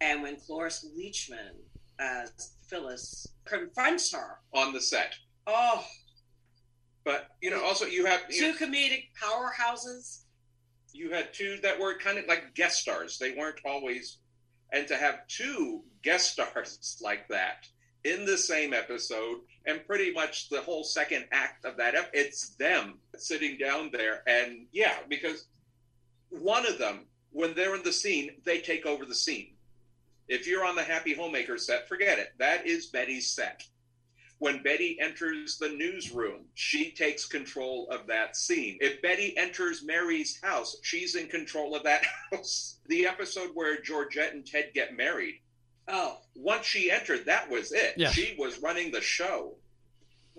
And 0.00 0.22
when 0.22 0.36
Cloris 0.36 0.86
Leachman, 0.98 1.54
as 1.98 2.54
Phyllis, 2.66 3.28
confronts 3.44 4.12
her 4.12 4.38
on 4.52 4.72
the 4.72 4.80
set. 4.80 5.14
Oh, 5.46 5.84
but 7.04 7.28
you 7.40 7.50
know, 7.50 7.62
also 7.64 7.86
you 7.86 8.06
have 8.06 8.22
you 8.28 8.40
two 8.40 8.52
know, 8.52 8.58
comedic 8.58 9.08
powerhouses. 9.20 10.22
You 10.92 11.12
had 11.12 11.32
two 11.32 11.58
that 11.62 11.80
were 11.80 11.98
kind 11.98 12.18
of 12.18 12.26
like 12.26 12.54
guest 12.54 12.80
stars. 12.80 13.18
They 13.18 13.32
weren't 13.32 13.60
always, 13.64 14.18
and 14.72 14.86
to 14.88 14.96
have 14.96 15.26
two 15.28 15.82
guest 16.02 16.32
stars 16.32 16.98
like 17.02 17.28
that 17.28 17.66
in 18.04 18.24
the 18.24 18.36
same 18.36 18.74
episode, 18.74 19.38
and 19.66 19.86
pretty 19.86 20.12
much 20.12 20.48
the 20.48 20.60
whole 20.60 20.82
second 20.82 21.24
act 21.32 21.64
of 21.64 21.76
that, 21.76 21.94
it's 22.12 22.50
them 22.56 22.98
sitting 23.16 23.56
down 23.58 23.90
there, 23.92 24.22
and 24.26 24.66
yeah, 24.72 24.96
because 25.08 25.46
one 26.32 26.66
of 26.66 26.78
them, 26.78 27.06
when 27.30 27.54
they're 27.54 27.74
in 27.74 27.82
the 27.82 27.92
scene, 27.92 28.30
they 28.44 28.60
take 28.60 28.86
over 28.86 29.04
the 29.04 29.14
scene. 29.14 29.54
If 30.28 30.46
you're 30.46 30.64
on 30.64 30.76
the 30.76 30.82
Happy 30.82 31.14
Homemaker 31.14 31.58
set, 31.58 31.88
forget 31.88 32.18
it. 32.18 32.32
That 32.38 32.66
is 32.66 32.86
Betty's 32.86 33.32
set 33.32 33.64
when 34.42 34.60
Betty 34.60 34.98
enters 35.00 35.56
the 35.58 35.68
newsroom, 35.68 36.46
she 36.54 36.90
takes 36.90 37.26
control 37.26 37.86
of 37.92 38.08
that 38.08 38.34
scene. 38.34 38.76
If 38.80 39.00
Betty 39.00 39.36
enters 39.36 39.84
Mary's 39.84 40.40
house, 40.42 40.78
she's 40.82 41.14
in 41.14 41.28
control 41.28 41.76
of 41.76 41.84
that 41.84 42.02
house. 42.32 42.80
The 42.88 43.06
episode 43.06 43.50
where 43.54 43.80
Georgette 43.80 44.34
and 44.34 44.44
Ted 44.44 44.70
get 44.74 44.96
married. 44.96 45.36
Oh, 45.86 46.18
once 46.34 46.66
she 46.66 46.90
entered, 46.90 47.26
that 47.26 47.48
was 47.48 47.70
it. 47.70 47.94
Yeah. 47.96 48.10
She 48.10 48.34
was 48.36 48.58
running 48.58 48.90
the 48.90 49.00
show. 49.00 49.54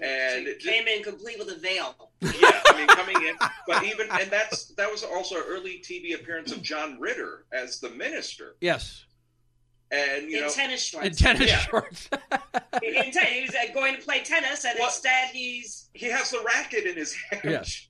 And 0.01 0.47
she 0.59 0.69
came 0.69 0.87
in 0.87 1.03
complete 1.03 1.37
with 1.37 1.49
a 1.49 1.59
veil. 1.59 2.11
Yeah, 2.21 2.61
I 2.67 2.77
mean, 2.77 2.87
coming 2.87 3.27
in, 3.27 3.35
but 3.67 3.83
even 3.83 4.07
and 4.09 4.29
that's 4.31 4.65
that 4.75 4.91
was 4.91 5.03
also 5.03 5.35
an 5.35 5.43
early 5.47 5.83
TV 5.83 6.15
appearance 6.15 6.51
of 6.51 6.61
John 6.61 6.99
Ritter 6.99 7.45
as 7.53 7.79
the 7.79 7.89
minister. 7.91 8.55
Yes, 8.59 9.05
and 9.91 10.29
you 10.29 10.37
in 10.37 10.43
know, 10.43 10.49
tennis 10.49 10.83
shorts. 10.83 11.07
In 11.07 11.13
tennis 11.13 11.49
yeah. 11.49 11.59
shorts. 11.59 12.09
in 12.81 13.11
ten- 13.11 13.27
he's 13.27 13.53
uh, 13.53 13.71
going 13.73 13.95
to 13.95 14.01
play 14.01 14.23
tennis, 14.23 14.65
and 14.65 14.75
well, 14.79 14.87
instead 14.87 15.29
he's 15.29 15.89
he 15.93 16.07
has 16.07 16.31
the 16.31 16.43
racket 16.43 16.85
in 16.85 16.95
his 16.95 17.13
hand. 17.29 17.41
Yes. 17.43 17.87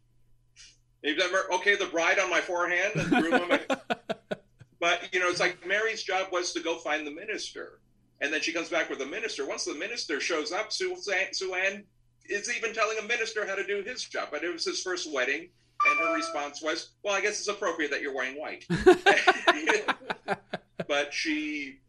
He's 1.02 1.18
never 1.18 1.52
okay. 1.54 1.76
The 1.76 1.86
bride 1.86 2.20
on 2.20 2.30
my 2.30 2.42
forehand 2.42 2.94
and 2.96 3.10
groom 3.10 3.34
on 3.34 3.48
my. 3.50 3.62
but 4.80 5.10
you 5.14 5.20
know, 5.20 5.30
it's 5.30 5.40
like 5.40 5.66
Mary's 5.66 6.04
job 6.04 6.28
was 6.32 6.54
to 6.54 6.62
go 6.62 6.78
find 6.78 7.06
the 7.06 7.12
minister, 7.12 7.80
and 8.24 8.34
then 8.34 8.42
she 8.42 8.54
comes 8.54 8.70
back 8.70 8.90
with 8.90 9.02
a 9.02 9.06
minister. 9.06 9.46
Once 9.46 9.66
the 9.66 9.74
minister 9.74 10.22
shows 10.22 10.54
up, 10.54 10.72
Sue, 10.72 10.96
Sue 11.34 11.54
Ann 11.54 11.84
is 12.26 12.50
even 12.56 12.74
telling 12.74 12.98
a 12.98 13.04
minister 13.04 13.46
how 13.46 13.54
to 13.56 13.68
do 13.68 13.84
his 13.84 14.06
job. 14.06 14.30
But 14.32 14.46
it 14.46 14.52
was 14.52 14.64
his 14.64 14.82
first 14.82 15.12
wedding, 15.12 15.50
and 15.86 16.00
her 16.00 16.16
response 16.16 16.62
was, 16.62 16.92
"Well, 17.04 17.14
I 17.14 17.20
guess 17.20 17.40
it's 17.40 17.50
appropriate 17.50 17.92
that 17.92 18.02
you're 18.02 18.16
wearing 18.16 18.40
white." 18.40 18.66
but 20.88 21.14
she 21.14 21.80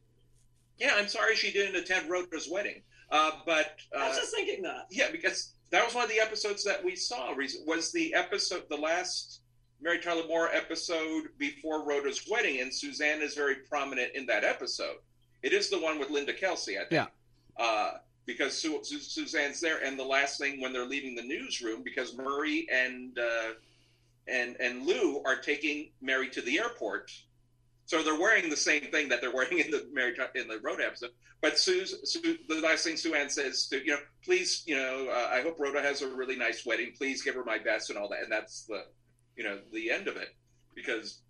yeah, 0.79 0.95
I'm 0.97 1.07
sorry 1.09 1.37
she 1.37 1.53
didn't 1.53 1.77
attend 1.77 2.11
Rhoda's 2.11 2.49
wedding. 2.51 2.83
Uh, 3.13 3.31
but 3.47 3.77
uh, 3.95 4.01
I 4.01 4.09
was 4.09 4.19
just 4.19 4.35
thinking 4.35 4.63
that. 4.63 4.87
Yeah, 4.91 5.13
because 5.13 5.53
that 5.71 5.85
was 5.85 5.95
one 5.95 6.03
of 6.03 6.11
the 6.11 6.19
episodes 6.21 6.65
that 6.65 6.85
we 6.85 6.97
saw. 6.97 7.33
Was 7.65 7.93
the 7.93 8.13
episode 8.13 8.65
the 8.69 8.77
last 8.77 9.43
Mary 9.81 10.01
Tyler 10.01 10.27
Moore 10.27 10.49
episode 10.53 11.29
before 11.39 11.87
Rhoda's 11.87 12.27
wedding, 12.29 12.61
and 12.61 12.75
Sue 12.75 12.93
Ann 13.05 13.23
is 13.23 13.35
very 13.35 13.57
prominent 13.69 14.17
in 14.17 14.27
that 14.27 14.43
episode. 14.43 14.97
It 15.45 15.53
is 15.53 15.71
the 15.71 15.79
one 15.79 15.99
with 15.99 16.11
Linda 16.11 16.33
Kelsey, 16.33 16.77
I 16.77 16.85
think. 16.87 16.93
Yeah. 16.93 17.07
Uh, 17.65 17.99
because 18.27 18.57
Su- 18.57 18.83
Su- 18.83 18.99
Sue 18.99 19.39
Ann's 19.39 19.61
there, 19.61 19.85
and 19.85 19.99
the 19.99 20.05
last 20.05 20.39
thing 20.39 20.61
when 20.61 20.73
they're 20.73 20.87
leaving 20.87 21.15
the 21.15 21.23
newsroom, 21.23 21.83
because 21.85 22.17
Murray 22.17 22.67
and 22.73 23.19
uh, 23.19 23.53
and 24.27 24.57
and 24.59 24.87
Lou 24.87 25.23
are 25.25 25.37
taking 25.37 25.91
Mary 26.01 26.29
to 26.31 26.41
the 26.41 26.59
airport 26.59 27.11
so 27.87 28.03
they're 28.03 28.19
wearing 28.19 28.49
the 28.49 28.57
same 28.57 28.83
thing 28.91 29.09
that 29.11 29.21
they're 29.21 29.33
wearing 29.33 29.59
in 29.59 29.71
the 29.71 29.87
Mary 29.93 30.15
in 30.35 30.49
the 30.49 30.59
Rhoda 30.61 30.87
episode. 30.87 31.11
But 31.43 31.59
Sue's, 31.59 31.95
Sue, 32.11 32.39
the 32.49 32.61
last 32.61 32.85
thing 32.85 32.97
Sue 32.97 33.15
Ann 33.15 33.29
says 33.29 33.67
to 33.69 33.85
you 33.85 33.93
know, 33.93 33.99
please, 34.25 34.63
you 34.67 34.77
know, 34.77 35.09
uh, 35.11 35.29
I 35.31 35.43
hope 35.43 35.61
Rhoda 35.61 35.83
has 35.83 36.01
a 36.01 36.09
really 36.09 36.37
nice 36.37 36.65
wedding. 36.65 36.93
Please 36.97 37.23
give 37.23 37.35
her 37.35 37.45
my 37.45 37.59
best 37.59 37.91
and 37.91 37.99
all 37.99 38.09
that. 38.09 38.23
And 38.23 38.33
that's 38.33 38.63
the, 38.63 38.85
you 39.37 39.45
know, 39.45 39.59
the 39.73 39.91
end 39.91 40.09
of 40.09 40.17
it 40.17 40.35
because 40.75 41.21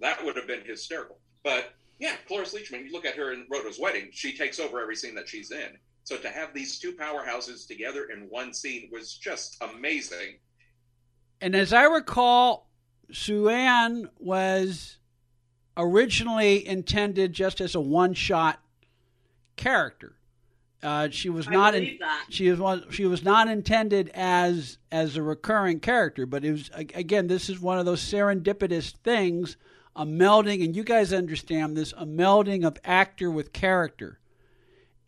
that 0.00 0.24
would 0.24 0.36
have 0.36 0.48
been 0.48 0.64
hysterical. 0.64 1.18
But 1.44 1.74
yeah, 1.98 2.14
Cloris 2.26 2.54
Leachman, 2.54 2.86
you 2.86 2.92
look 2.92 3.04
at 3.04 3.16
her 3.16 3.32
in 3.32 3.46
Rhoda's 3.50 3.78
wedding, 3.78 4.08
she 4.12 4.36
takes 4.36 4.60
over 4.60 4.80
every 4.80 4.96
scene 4.96 5.14
that 5.16 5.28
she's 5.28 5.50
in. 5.50 5.76
So 6.04 6.16
to 6.16 6.28
have 6.28 6.54
these 6.54 6.78
two 6.78 6.92
powerhouses 6.92 7.66
together 7.66 8.04
in 8.04 8.28
one 8.30 8.54
scene 8.54 8.88
was 8.90 9.14
just 9.14 9.56
amazing. 9.60 10.38
And 11.40 11.54
as 11.54 11.72
I 11.72 11.84
recall, 11.84 12.68
Sue 13.12 13.48
Ann 13.48 14.08
was 14.18 14.98
originally 15.76 16.66
intended 16.66 17.32
just 17.32 17.60
as 17.60 17.74
a 17.74 17.80
one 17.80 18.14
shot 18.14 18.60
character. 19.56 20.14
Uh, 20.82 21.08
she 21.10 21.28
was 21.28 21.48
I 21.48 21.50
not 21.50 21.74
in, 21.74 21.96
that. 21.98 22.26
she 22.30 22.52
was 22.52 22.82
she 22.90 23.04
was 23.04 23.24
not 23.24 23.48
intended 23.48 24.10
as 24.14 24.78
as 24.92 25.16
a 25.16 25.22
recurring 25.22 25.80
character, 25.80 26.24
but 26.24 26.44
it 26.44 26.52
was 26.52 26.70
again 26.76 27.26
this 27.26 27.50
is 27.50 27.58
one 27.58 27.80
of 27.80 27.84
those 27.84 28.00
serendipitous 28.00 28.94
things, 29.02 29.56
a 29.98 30.06
melding, 30.06 30.64
and 30.64 30.74
you 30.74 30.82
guys 30.82 31.12
understand 31.12 31.76
this, 31.76 31.92
a 31.92 32.06
melding 32.06 32.66
of 32.66 32.78
actor 32.84 33.30
with 33.30 33.52
character, 33.52 34.18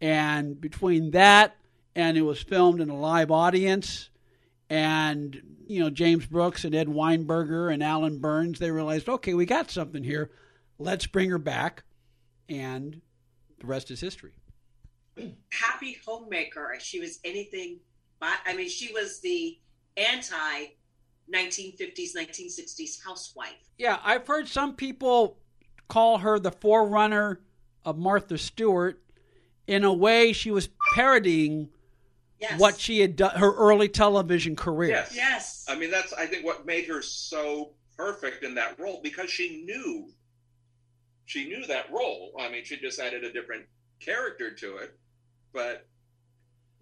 and 0.02 0.60
between 0.60 1.12
that 1.12 1.56
and 1.96 2.18
it 2.18 2.22
was 2.22 2.42
filmed 2.42 2.80
in 2.80 2.90
a 2.90 2.98
live 2.98 3.30
audience, 3.30 4.10
and 4.68 5.40
you 5.66 5.80
know 5.80 5.88
James 5.88 6.26
Brooks 6.26 6.64
and 6.64 6.74
Ed 6.74 6.88
Weinberger 6.88 7.72
and 7.72 7.82
Allan 7.82 8.18
Burns, 8.18 8.58
they 8.58 8.70
realized 8.70 9.08
okay 9.08 9.32
we 9.32 9.46
got 9.46 9.70
something 9.70 10.04
here 10.04 10.30
Let's 10.80 11.06
bring 11.06 11.28
her 11.28 11.38
back, 11.38 11.84
and 12.48 13.02
the 13.58 13.66
rest 13.66 13.90
is 13.90 14.00
history. 14.00 14.32
Happy 15.52 15.98
homemaker. 16.06 16.74
She 16.80 16.98
was 17.00 17.20
anything 17.22 17.80
but. 18.18 18.38
I 18.46 18.56
mean, 18.56 18.70
she 18.70 18.90
was 18.90 19.20
the 19.20 19.58
anti 19.98 20.68
1950s, 21.32 22.16
1960s 22.16 23.04
housewife. 23.04 23.54
Yeah, 23.78 23.98
I've 24.04 24.26
heard 24.26 24.48
some 24.48 24.74
people 24.74 25.38
call 25.88 26.18
her 26.18 26.38
the 26.38 26.52
forerunner 26.52 27.40
of 27.84 27.98
Martha 27.98 28.38
Stewart. 28.38 29.02
In 29.66 29.84
a 29.84 29.92
way, 29.92 30.32
she 30.32 30.50
was 30.50 30.68
parodying 30.94 31.68
yes. 32.40 32.58
what 32.58 32.80
she 32.80 33.00
had 33.00 33.16
done, 33.16 33.36
her 33.36 33.54
early 33.54 33.88
television 33.88 34.56
career. 34.56 34.90
Yes. 34.90 35.12
yes. 35.14 35.64
I 35.68 35.76
mean, 35.76 35.90
that's, 35.90 36.12
I 36.12 36.26
think, 36.26 36.44
what 36.44 36.66
made 36.66 36.88
her 36.88 37.02
so 37.02 37.72
perfect 37.96 38.42
in 38.42 38.54
that 38.54 38.78
role 38.80 39.00
because 39.02 39.30
she 39.30 39.62
knew 39.64 40.10
she 41.30 41.46
knew 41.46 41.64
that 41.66 41.92
role. 41.92 42.32
I 42.40 42.50
mean, 42.50 42.64
she 42.64 42.76
just 42.76 42.98
added 42.98 43.22
a 43.22 43.32
different 43.32 43.64
character 44.00 44.52
to 44.52 44.78
it, 44.78 44.98
but 45.52 45.86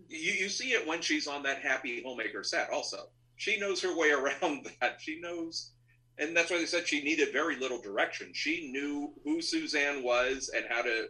you, 0.08 0.32
you 0.32 0.48
see 0.48 0.70
it 0.72 0.86
when 0.86 1.02
she's 1.02 1.26
on 1.26 1.42
that 1.42 1.58
happy 1.58 2.02
homemaker 2.02 2.42
set. 2.42 2.70
Also, 2.70 3.10
she 3.38 3.58
knows 3.58 3.80
her 3.80 3.96
way 3.96 4.10
around 4.42 4.68
that. 4.80 5.00
She 5.00 5.18
knows, 5.20 5.70
and 6.18 6.36
that's 6.36 6.50
why 6.50 6.58
they 6.58 6.66
said 6.66 6.86
she 6.86 7.02
needed 7.02 7.32
very 7.32 7.56
little 7.56 7.80
direction. 7.80 8.32
She 8.34 8.70
knew 8.70 9.14
who 9.24 9.40
Sue 9.40 9.66
Ann 9.78 10.02
was 10.02 10.50
and 10.54 10.66
how 10.68 10.82
to 10.82 11.08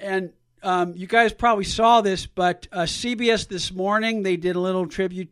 and 0.00 0.32
um, 0.62 0.94
you 0.96 1.06
guys 1.08 1.32
probably 1.32 1.64
saw 1.64 2.00
this, 2.00 2.26
but 2.26 2.68
uh, 2.70 2.82
CBS 2.82 3.48
this 3.48 3.72
morning 3.72 4.22
they 4.22 4.36
did 4.36 4.54
a 4.54 4.60
little 4.60 4.86
tribute 4.86 5.30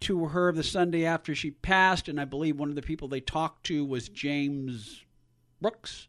to 0.00 0.26
her 0.26 0.52
the 0.52 0.62
Sunday 0.62 1.04
after 1.04 1.34
she 1.34 1.50
passed, 1.50 2.08
and 2.08 2.20
I 2.20 2.24
believe 2.24 2.58
one 2.58 2.68
of 2.68 2.74
the 2.76 2.82
people 2.82 3.08
they 3.08 3.20
talked 3.20 3.66
to 3.66 3.84
was 3.84 4.08
James 4.08 5.04
Brooks, 5.60 6.06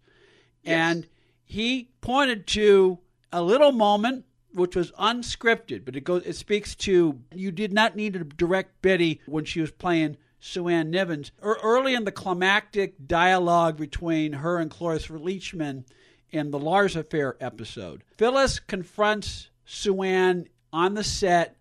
Yes. 0.63 0.74
and 0.74 1.07
he 1.45 1.89
pointed 2.01 2.45
to 2.48 3.00
a 3.31 3.41
little 3.41 3.72
moment 3.72 4.25
which 4.55 4.75
was 4.75 4.91
unscripted, 4.93 5.85
but 5.85 5.95
it 5.95 6.03
goes 6.03 6.24
it 6.25 6.35
speaks 6.35 6.75
to 6.75 7.19
you 7.33 7.51
did 7.51 7.74
not 7.74 7.95
need 7.95 8.13
to 8.13 8.24
direct 8.24 8.81
Betty 8.81 9.21
when 9.25 9.45
she 9.45 9.62
was 9.62 9.71
playing 9.71 10.17
Sue 10.39 10.67
Ann 10.67 10.91
Nivens. 10.91 11.31
Early 11.41 11.93
in 11.93 12.05
the 12.05 12.12
climactic 12.12 13.07
dialogue 13.07 13.77
between 13.77 14.33
her 14.33 14.57
and 14.57 14.71
Cloris 14.71 15.07
Leachman 15.07 15.85
in 16.31 16.51
the 16.51 16.59
Lars 16.59 16.95
Affair 16.95 17.35
episode, 17.39 18.03
Phyllis 18.17 18.59
confronts 18.59 19.50
Sue 19.65 20.01
Ann 20.01 20.47
on 20.71 20.93
the 20.93 21.03
set 21.03 21.57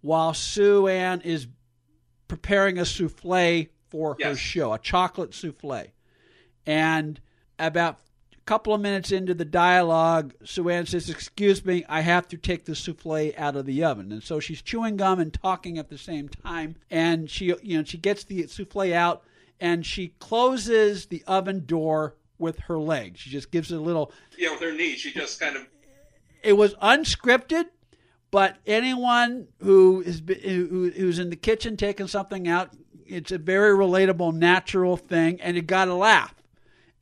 while 0.00 0.34
Sue 0.34 0.86
Ann 0.86 1.20
is 1.22 1.46
preparing 2.28 2.78
a 2.78 2.84
souffle 2.84 3.68
for 3.88 4.16
her 4.22 4.36
show, 4.36 4.72
a 4.72 4.78
chocolate 4.78 5.34
souffle. 5.34 5.86
And 6.66 7.20
about 7.58 8.00
couple 8.46 8.72
of 8.72 8.80
minutes 8.80 9.12
into 9.12 9.34
the 9.34 9.44
dialogue, 9.44 10.32
Sue 10.44 10.68
Ann 10.70 10.86
says, 10.86 11.10
Excuse 11.10 11.64
me, 11.64 11.84
I 11.88 12.00
have 12.00 12.28
to 12.28 12.36
take 12.36 12.64
the 12.64 12.74
souffle 12.74 13.32
out 13.36 13.56
of 13.56 13.66
the 13.66 13.84
oven. 13.84 14.12
And 14.12 14.22
so 14.22 14.40
she's 14.40 14.62
chewing 14.62 14.96
gum 14.96 15.18
and 15.18 15.32
talking 15.34 15.78
at 15.78 15.90
the 15.90 15.98
same 15.98 16.28
time. 16.28 16.76
And 16.90 17.28
she 17.28 17.46
you 17.62 17.78
know, 17.78 17.84
she 17.84 17.98
gets 17.98 18.24
the 18.24 18.46
souffle 18.46 18.94
out 18.94 19.24
and 19.60 19.84
she 19.84 20.08
closes 20.20 21.06
the 21.06 21.22
oven 21.26 21.66
door 21.66 22.14
with 22.38 22.60
her 22.60 22.78
leg. 22.78 23.18
She 23.18 23.30
just 23.30 23.50
gives 23.50 23.72
it 23.72 23.76
a 23.76 23.80
little 23.80 24.12
Yeah, 24.38 24.52
with 24.52 24.60
her 24.60 24.72
knee, 24.72 24.94
she 24.94 25.12
just 25.12 25.40
kind 25.40 25.56
of 25.56 25.66
it 26.42 26.56
was 26.56 26.74
unscripted, 26.74 27.64
but 28.30 28.58
anyone 28.66 29.48
who 29.60 30.00
is 30.02 30.22
who, 30.44 30.92
who's 30.94 31.18
in 31.18 31.30
the 31.30 31.36
kitchen 31.36 31.76
taking 31.76 32.06
something 32.06 32.46
out, 32.46 32.70
it's 33.04 33.32
a 33.32 33.38
very 33.38 33.76
relatable, 33.76 34.32
natural 34.32 34.96
thing, 34.96 35.40
and 35.40 35.56
it 35.56 35.66
got 35.66 35.88
a 35.88 35.94
laugh. 35.94 36.35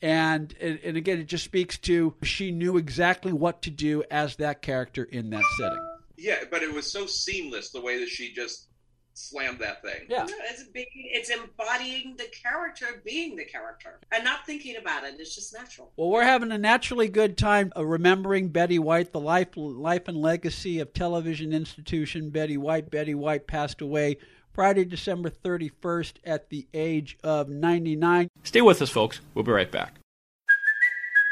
And 0.05 0.55
and 0.61 0.79
and 0.85 0.99
again, 0.99 1.19
it 1.19 1.29
just 1.29 1.45
speaks 1.45 1.79
to 1.79 2.15
she 2.23 2.51
knew 2.51 2.77
exactly 2.77 3.33
what 3.33 3.63
to 3.63 3.71
do 3.71 4.05
as 4.11 4.37
that 4.37 4.61
character 4.61 5.03
in 5.05 5.31
that 5.31 5.45
setting. 5.59 5.83
yeah, 6.19 6.45
but 6.51 6.63
it 6.63 6.75
was 6.75 6.93
so 6.93 7.07
seamless 7.07 7.71
the 7.71 7.81
way 7.81 7.99
that 8.01 8.11
she 8.11 8.35
just 8.35 8.69
slammed 9.15 9.61
that 9.61 9.81
thing. 9.81 10.07
Yeah. 10.09 10.25
No, 10.25 10.35
it's 10.51 10.65
being, 10.65 10.87
it's 10.93 11.31
embodying 11.31 12.17
the 12.19 12.27
character, 12.43 13.01
being 13.05 13.37
the 13.37 13.45
character, 13.45 14.01
and 14.13 14.25
not 14.25 14.45
thinking 14.45 14.77
about 14.77 15.05
it. 15.05 15.15
It's 15.19 15.35
just 15.35 15.55
natural. 15.55 15.93
Well, 15.97 16.11
we're 16.11 16.25
having 16.25 16.53
a 16.53 16.59
naturally 16.59 17.09
good 17.09 17.39
time 17.39 17.73
uh, 17.75 17.87
remembering 17.87 18.49
Betty 18.49 18.79
White, 18.79 19.13
the 19.13 19.21
life, 19.21 19.57
life 19.57 20.09
and 20.09 20.19
legacy 20.19 20.81
of 20.81 20.93
television 20.93 21.55
institution 21.55 22.29
Betty 22.29 22.59
White. 22.59 22.91
Betty 22.91 23.15
White 23.15 23.47
passed 23.47 23.81
away 23.81 24.19
Friday, 24.55 24.85
December 24.85 25.31
31st 25.31 26.15
at 26.25 26.49
the 26.49 26.67
age 26.73 27.19
of 27.25 27.49
99. 27.49 28.29
Stay 28.45 28.61
with 28.63 28.81
us, 28.81 28.91
folks. 28.91 29.21
We'll 29.35 29.45
be 29.45 29.53
right 29.53 29.71
back. 29.71 29.99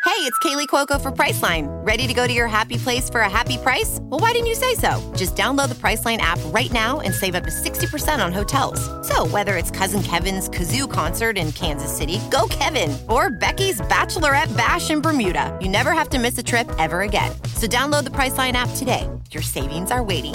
Hey, 0.04 0.28
it's 0.28 0.38
Kaley 0.40 0.66
Cuoco 0.66 1.00
for 1.00 1.12
Priceline. 1.12 1.68
Ready 1.86 2.08
to 2.08 2.12
go 2.12 2.26
to 2.26 2.32
your 2.32 2.48
happy 2.48 2.76
place 2.76 3.08
for 3.08 3.20
a 3.20 3.30
happy 3.30 3.56
price? 3.56 3.98
Well, 4.02 4.18
why 4.18 4.32
didn't 4.32 4.48
you 4.48 4.56
say 4.56 4.74
so? 4.74 5.00
Just 5.16 5.36
download 5.36 5.68
the 5.68 5.76
Priceline 5.76 6.18
app 6.18 6.40
right 6.46 6.70
now 6.72 6.98
and 7.00 7.14
save 7.14 7.36
up 7.36 7.44
to 7.44 7.50
60% 7.50 8.24
on 8.24 8.32
hotels. 8.32 8.80
So, 9.06 9.26
whether 9.28 9.56
it's 9.56 9.70
Cousin 9.70 10.02
Kevin's 10.02 10.48
Kazoo 10.48 10.90
concert 10.90 11.38
in 11.38 11.52
Kansas 11.52 11.96
City, 11.96 12.18
go 12.30 12.46
Kevin, 12.50 12.96
or 13.08 13.30
Becky's 13.30 13.80
Bachelorette 13.82 14.54
Bash 14.56 14.90
in 14.90 15.00
Bermuda, 15.00 15.56
you 15.62 15.68
never 15.68 15.92
have 15.92 16.08
to 16.10 16.18
miss 16.18 16.36
a 16.36 16.42
trip 16.42 16.68
ever 16.78 17.02
again. 17.02 17.30
So, 17.54 17.68
download 17.68 18.02
the 18.04 18.10
Priceline 18.10 18.54
app 18.54 18.70
today. 18.74 19.08
Your 19.30 19.42
savings 19.42 19.92
are 19.92 20.02
waiting. 20.02 20.34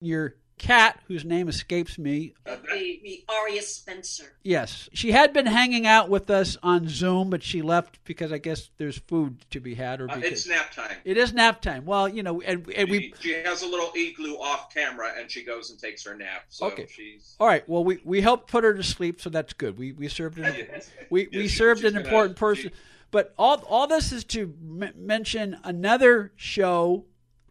Your 0.00 0.36
cat, 0.58 1.00
whose 1.08 1.24
name 1.24 1.48
escapes 1.48 1.98
me, 1.98 2.34
The, 2.44 2.58
the 3.02 3.24
Aria 3.28 3.62
Spencer. 3.62 4.32
yes, 4.44 4.88
she 4.92 5.10
had 5.12 5.32
been 5.32 5.46
hanging 5.46 5.86
out 5.86 6.08
with 6.08 6.30
us 6.30 6.56
on 6.62 6.88
Zoom, 6.88 7.30
but 7.30 7.42
she 7.42 7.62
left 7.62 7.98
because 8.04 8.32
I 8.32 8.38
guess 8.38 8.70
there's 8.78 8.98
food 8.98 9.44
to 9.50 9.58
be 9.60 9.74
had, 9.74 10.00
or 10.00 10.08
Uh, 10.10 10.18
it's 10.18 10.46
nap 10.48 10.72
time. 10.72 10.96
it 11.04 11.16
is 11.16 11.32
nap 11.32 11.60
time. 11.62 11.84
Well, 11.84 12.08
you 12.08 12.22
know, 12.24 12.40
and, 12.42 12.68
and 12.76 12.88
we 12.90 13.12
she, 13.20 13.28
she 13.30 13.32
has 13.42 13.62
a 13.62 13.66
little 13.66 13.90
igloo 13.96 14.34
off 14.36 14.72
camera, 14.72 15.12
and 15.18 15.28
she 15.30 15.44
goes 15.44 15.70
and 15.70 15.78
takes 15.80 16.04
her 16.04 16.16
nap. 16.16 16.44
So 16.48 16.66
Okay. 16.66 16.86
she's 16.88 17.34
All 17.40 17.46
right. 17.48 17.68
Well, 17.68 17.82
we, 17.84 17.98
we 18.04 18.20
helped 18.20 18.50
put 18.50 18.62
her 18.64 18.74
to 18.74 18.82
sleep, 18.84 19.20
so 19.20 19.30
that's 19.30 19.52
good. 19.52 19.78
We 19.78 19.92
we 19.92 20.08
served 20.08 20.38
an 20.38 20.54
we, 21.10 21.22
Yes, 21.22 21.30
we 21.32 21.42
she- 21.48 21.56
served 21.56 21.80
she's 21.80 21.88
an 21.88 21.94
gonna- 21.94 22.04
important 22.04 22.36
person. 22.36 22.64
she- 22.70 22.76
But 23.10 23.32
all 23.38 23.62
all 23.68 23.86
this 23.88 24.12
is 24.12 24.22
to 24.24 24.54
m- 24.60 24.92
mention 24.96 25.56
another 25.64 26.32
show 26.36 27.04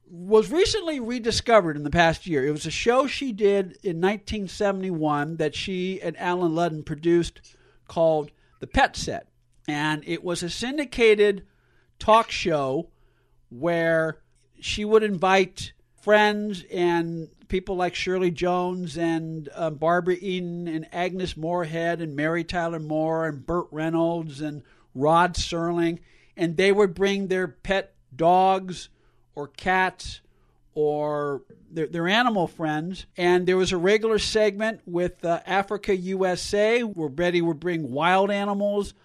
was 0.10 0.52
recently 0.52 1.00
rediscovered 1.00 1.76
in 1.76 1.84
the 1.84 1.90
past 1.90 2.28
year. 2.28 2.46
It 2.46 2.52
was 2.52 2.66
a 2.66 2.72
show 2.72 3.08
she 3.08 3.32
did 3.32 3.78
in 3.84 4.00
1971 4.02 5.38
that 5.38 5.56
she 5.56 6.02
and 6.02 6.18
Allen 6.18 6.54
Ludden 6.54 6.86
produced 6.86 7.42
called 7.88 8.32
The 8.60 8.68
Pet 8.68 8.96
Set, 8.96 9.28
and 9.68 10.04
it 10.06 10.24
was 10.24 10.44
a 10.44 10.50
syndicated 10.50 11.46
talk 12.00 12.32
show 12.32 12.90
where 13.50 14.20
she 14.60 14.86
would 14.86 15.04
invite 15.04 15.74
friends 16.02 16.64
and 16.72 17.30
people 17.48 17.76
like 17.76 17.96
Shirley 17.96 18.32
Jones 18.32 18.98
and 18.98 19.50
um, 19.56 19.76
Barbara 19.76 20.16
Eden 20.20 20.68
and 20.68 20.88
Agnes 20.94 21.38
Moorehead 21.38 22.02
and 22.02 22.16
Mary 22.16 22.44
Tyler 22.44 22.80
Moore 22.80 23.28
and 23.28 23.46
Burt 23.46 23.68
Reynolds 23.72 24.42
and 24.42 24.64
Rod 24.94 25.36
Serling, 25.36 26.00
and 26.36 26.58
they 26.58 26.72
would 26.72 26.94
bring 26.94 27.28
their 27.28 27.48
pet 27.48 27.94
dogs 28.16 28.90
or 29.38 29.48
cats 29.48 30.22
or 30.74 31.44
their, 31.72 31.86
their 31.88 32.08
animal 32.08 32.48
friends. 32.48 33.06
And 33.16 33.48
there 33.48 33.56
was 33.56 33.72
a 33.72 33.78
regular 33.78 34.18
segment 34.18 34.82
with 34.86 35.24
uh, 35.24 35.42
Africa 35.46 35.96
USA 35.96 36.82
where 36.82 37.08
Betty 37.10 37.42
would 37.42 37.60
bring 37.60 37.92
wild 37.92 38.32
animals 38.32 38.96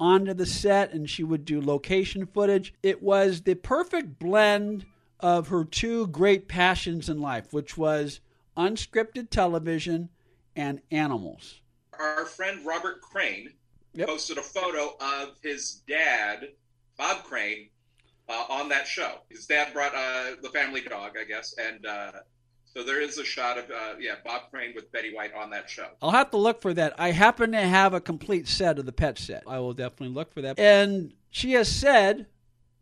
onto 0.00 0.32
the 0.34 0.46
set 0.46 0.92
and 0.92 1.08
she 1.08 1.22
would 1.22 1.44
do 1.44 1.60
location 1.60 2.24
footage. 2.26 2.72
It 2.82 3.02
was 3.02 3.42
the 3.42 3.54
perfect 3.54 4.18
blend 4.18 4.86
of 5.20 5.48
her 5.48 5.64
two 5.64 6.06
great 6.08 6.48
passions 6.48 7.08
in 7.08 7.20
life, 7.20 7.52
which 7.52 7.76
was 7.76 8.20
unscripted 8.56 9.28
television 9.30 10.08
and 10.56 10.80
animals. 10.90 11.60
our 11.98 12.24
friend 12.24 12.64
Robert 12.66 13.00
Crane 13.02 13.52
Yep. 13.94 14.08
posted 14.08 14.38
a 14.38 14.42
photo 14.42 14.96
of 15.00 15.36
his 15.42 15.82
dad, 15.86 16.48
Bob 16.96 17.24
Crane, 17.24 17.68
uh, 18.32 18.46
on 18.48 18.68
that 18.70 18.86
show. 18.86 19.18
His 19.28 19.46
dad 19.46 19.72
brought 19.72 19.94
uh, 19.94 20.36
the 20.42 20.48
family 20.48 20.80
dog, 20.80 21.12
I 21.20 21.24
guess, 21.24 21.54
and 21.58 21.84
uh, 21.86 22.12
so 22.64 22.82
there 22.82 23.00
is 23.00 23.18
a 23.18 23.24
shot 23.24 23.58
of 23.58 23.70
uh, 23.70 23.94
yeah 24.00 24.14
Bob 24.24 24.50
Crane 24.50 24.72
with 24.74 24.90
Betty 24.92 25.14
White 25.14 25.34
on 25.34 25.50
that 25.50 25.68
show. 25.68 25.88
I'll 26.00 26.10
have 26.10 26.30
to 26.30 26.38
look 26.38 26.62
for 26.62 26.72
that. 26.74 26.94
I 26.98 27.10
happen 27.10 27.52
to 27.52 27.60
have 27.60 27.92
a 27.94 28.00
complete 28.00 28.48
set 28.48 28.78
of 28.78 28.86
the 28.86 28.92
pet 28.92 29.18
set. 29.18 29.42
I 29.46 29.58
will 29.58 29.74
definitely 29.74 30.14
look 30.14 30.32
for 30.32 30.40
that. 30.42 30.58
And 30.58 31.12
she 31.30 31.52
has 31.52 31.68
said 31.68 32.26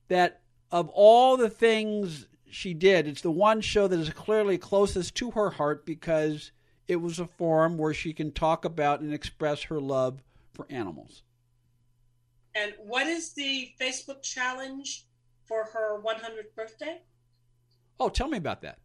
that 0.08 0.42
of 0.70 0.88
all 0.90 1.36
the 1.36 1.50
things 1.50 2.26
she 2.48 2.74
did, 2.74 3.08
it's 3.08 3.22
the 3.22 3.30
one 3.30 3.60
show 3.60 3.88
that 3.88 3.98
is 3.98 4.10
clearly 4.10 4.58
closest 4.58 5.14
to 5.16 5.32
her 5.32 5.50
heart 5.50 5.84
because 5.84 6.52
it 6.86 6.96
was 6.96 7.18
a 7.18 7.26
forum 7.26 7.76
where 7.76 7.94
she 7.94 8.12
can 8.12 8.32
talk 8.32 8.64
about 8.64 9.00
and 9.00 9.12
express 9.12 9.64
her 9.64 9.80
love 9.80 10.22
for 10.52 10.66
animals. 10.70 11.22
And 12.54 12.74
what 12.78 13.06
is 13.06 13.32
the 13.32 13.70
Facebook 13.80 14.22
challenge 14.22 15.04
for 15.50 15.64
her 15.64 16.00
100th 16.00 16.54
birthday? 16.56 17.00
Oh, 17.98 18.08
tell 18.08 18.28
me 18.28 18.38
about 18.38 18.62
that. 18.62 18.78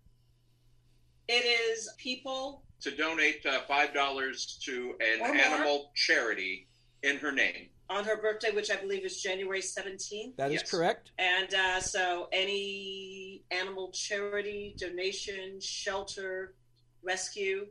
It 1.27 1.45
is 1.45 1.87
people 1.99 2.63
To 2.81 2.89
donate 2.91 3.45
uh, 3.45 3.61
five 3.67 3.93
dollars 3.93 4.59
to 4.65 4.95
an 4.99 5.21
animal 5.35 5.91
charity 5.95 6.67
in 7.03 7.17
her 7.17 7.31
name. 7.31 7.69
on 7.87 8.03
her 8.03 8.17
birthday, 8.19 8.49
which 8.51 8.71
I 8.71 8.77
believe 8.77 9.05
is 9.05 9.21
January 9.21 9.61
17th. 9.61 10.35
That 10.37 10.47
is 10.51 10.61
Yes. 10.61 10.71
correct. 10.71 11.11
And 11.19 11.53
uh, 11.53 11.79
so, 11.79 12.27
any 12.31 13.43
animal 13.51 13.91
charity, 13.91 14.73
donation, 14.77 15.59
shelter, 15.61 16.55
rescue, 17.03 17.67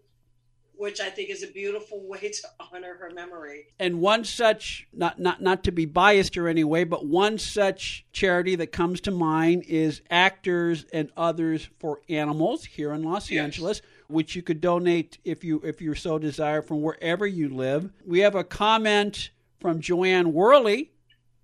which 0.76 1.00
I 1.00 1.10
think 1.10 1.30
is 1.30 1.42
a 1.42 1.48
beautiful 1.48 2.00
way 2.08 2.30
to 2.30 2.48
honor 2.72 2.96
her 3.00 3.10
memory. 3.14 3.66
And 3.78 4.00
one 4.00 4.24
such, 4.24 4.86
not, 4.92 5.18
not, 5.18 5.40
not 5.42 5.64
to 5.64 5.72
be 5.72 5.86
biased 5.86 6.36
or 6.36 6.48
any 6.48 6.64
way, 6.64 6.84
but 6.84 7.06
one 7.06 7.38
such 7.38 8.04
charity 8.12 8.56
that 8.56 8.72
comes 8.72 9.00
to 9.02 9.10
mind 9.10 9.64
is 9.68 10.02
Actors 10.10 10.84
and 10.92 11.10
Others 11.16 11.68
for 11.78 12.00
Animals 12.08 12.64
here 12.64 12.92
in 12.92 13.02
Los 13.02 13.30
Yes. 13.30 13.44
Angeles, 13.44 13.82
which 14.08 14.36
you 14.36 14.42
could 14.42 14.60
donate 14.60 15.18
if 15.24 15.44
you 15.44 15.60
if 15.64 15.80
you 15.80 15.94
so 15.94 16.18
desire 16.18 16.62
from 16.62 16.82
wherever 16.82 17.26
you 17.26 17.48
live. 17.48 17.90
We 18.06 18.20
have 18.20 18.34
a 18.34 18.44
comment 18.44 19.30
from 19.60 19.80
Jo 19.80 20.04
Anne 20.04 20.32
Worley 20.32 20.92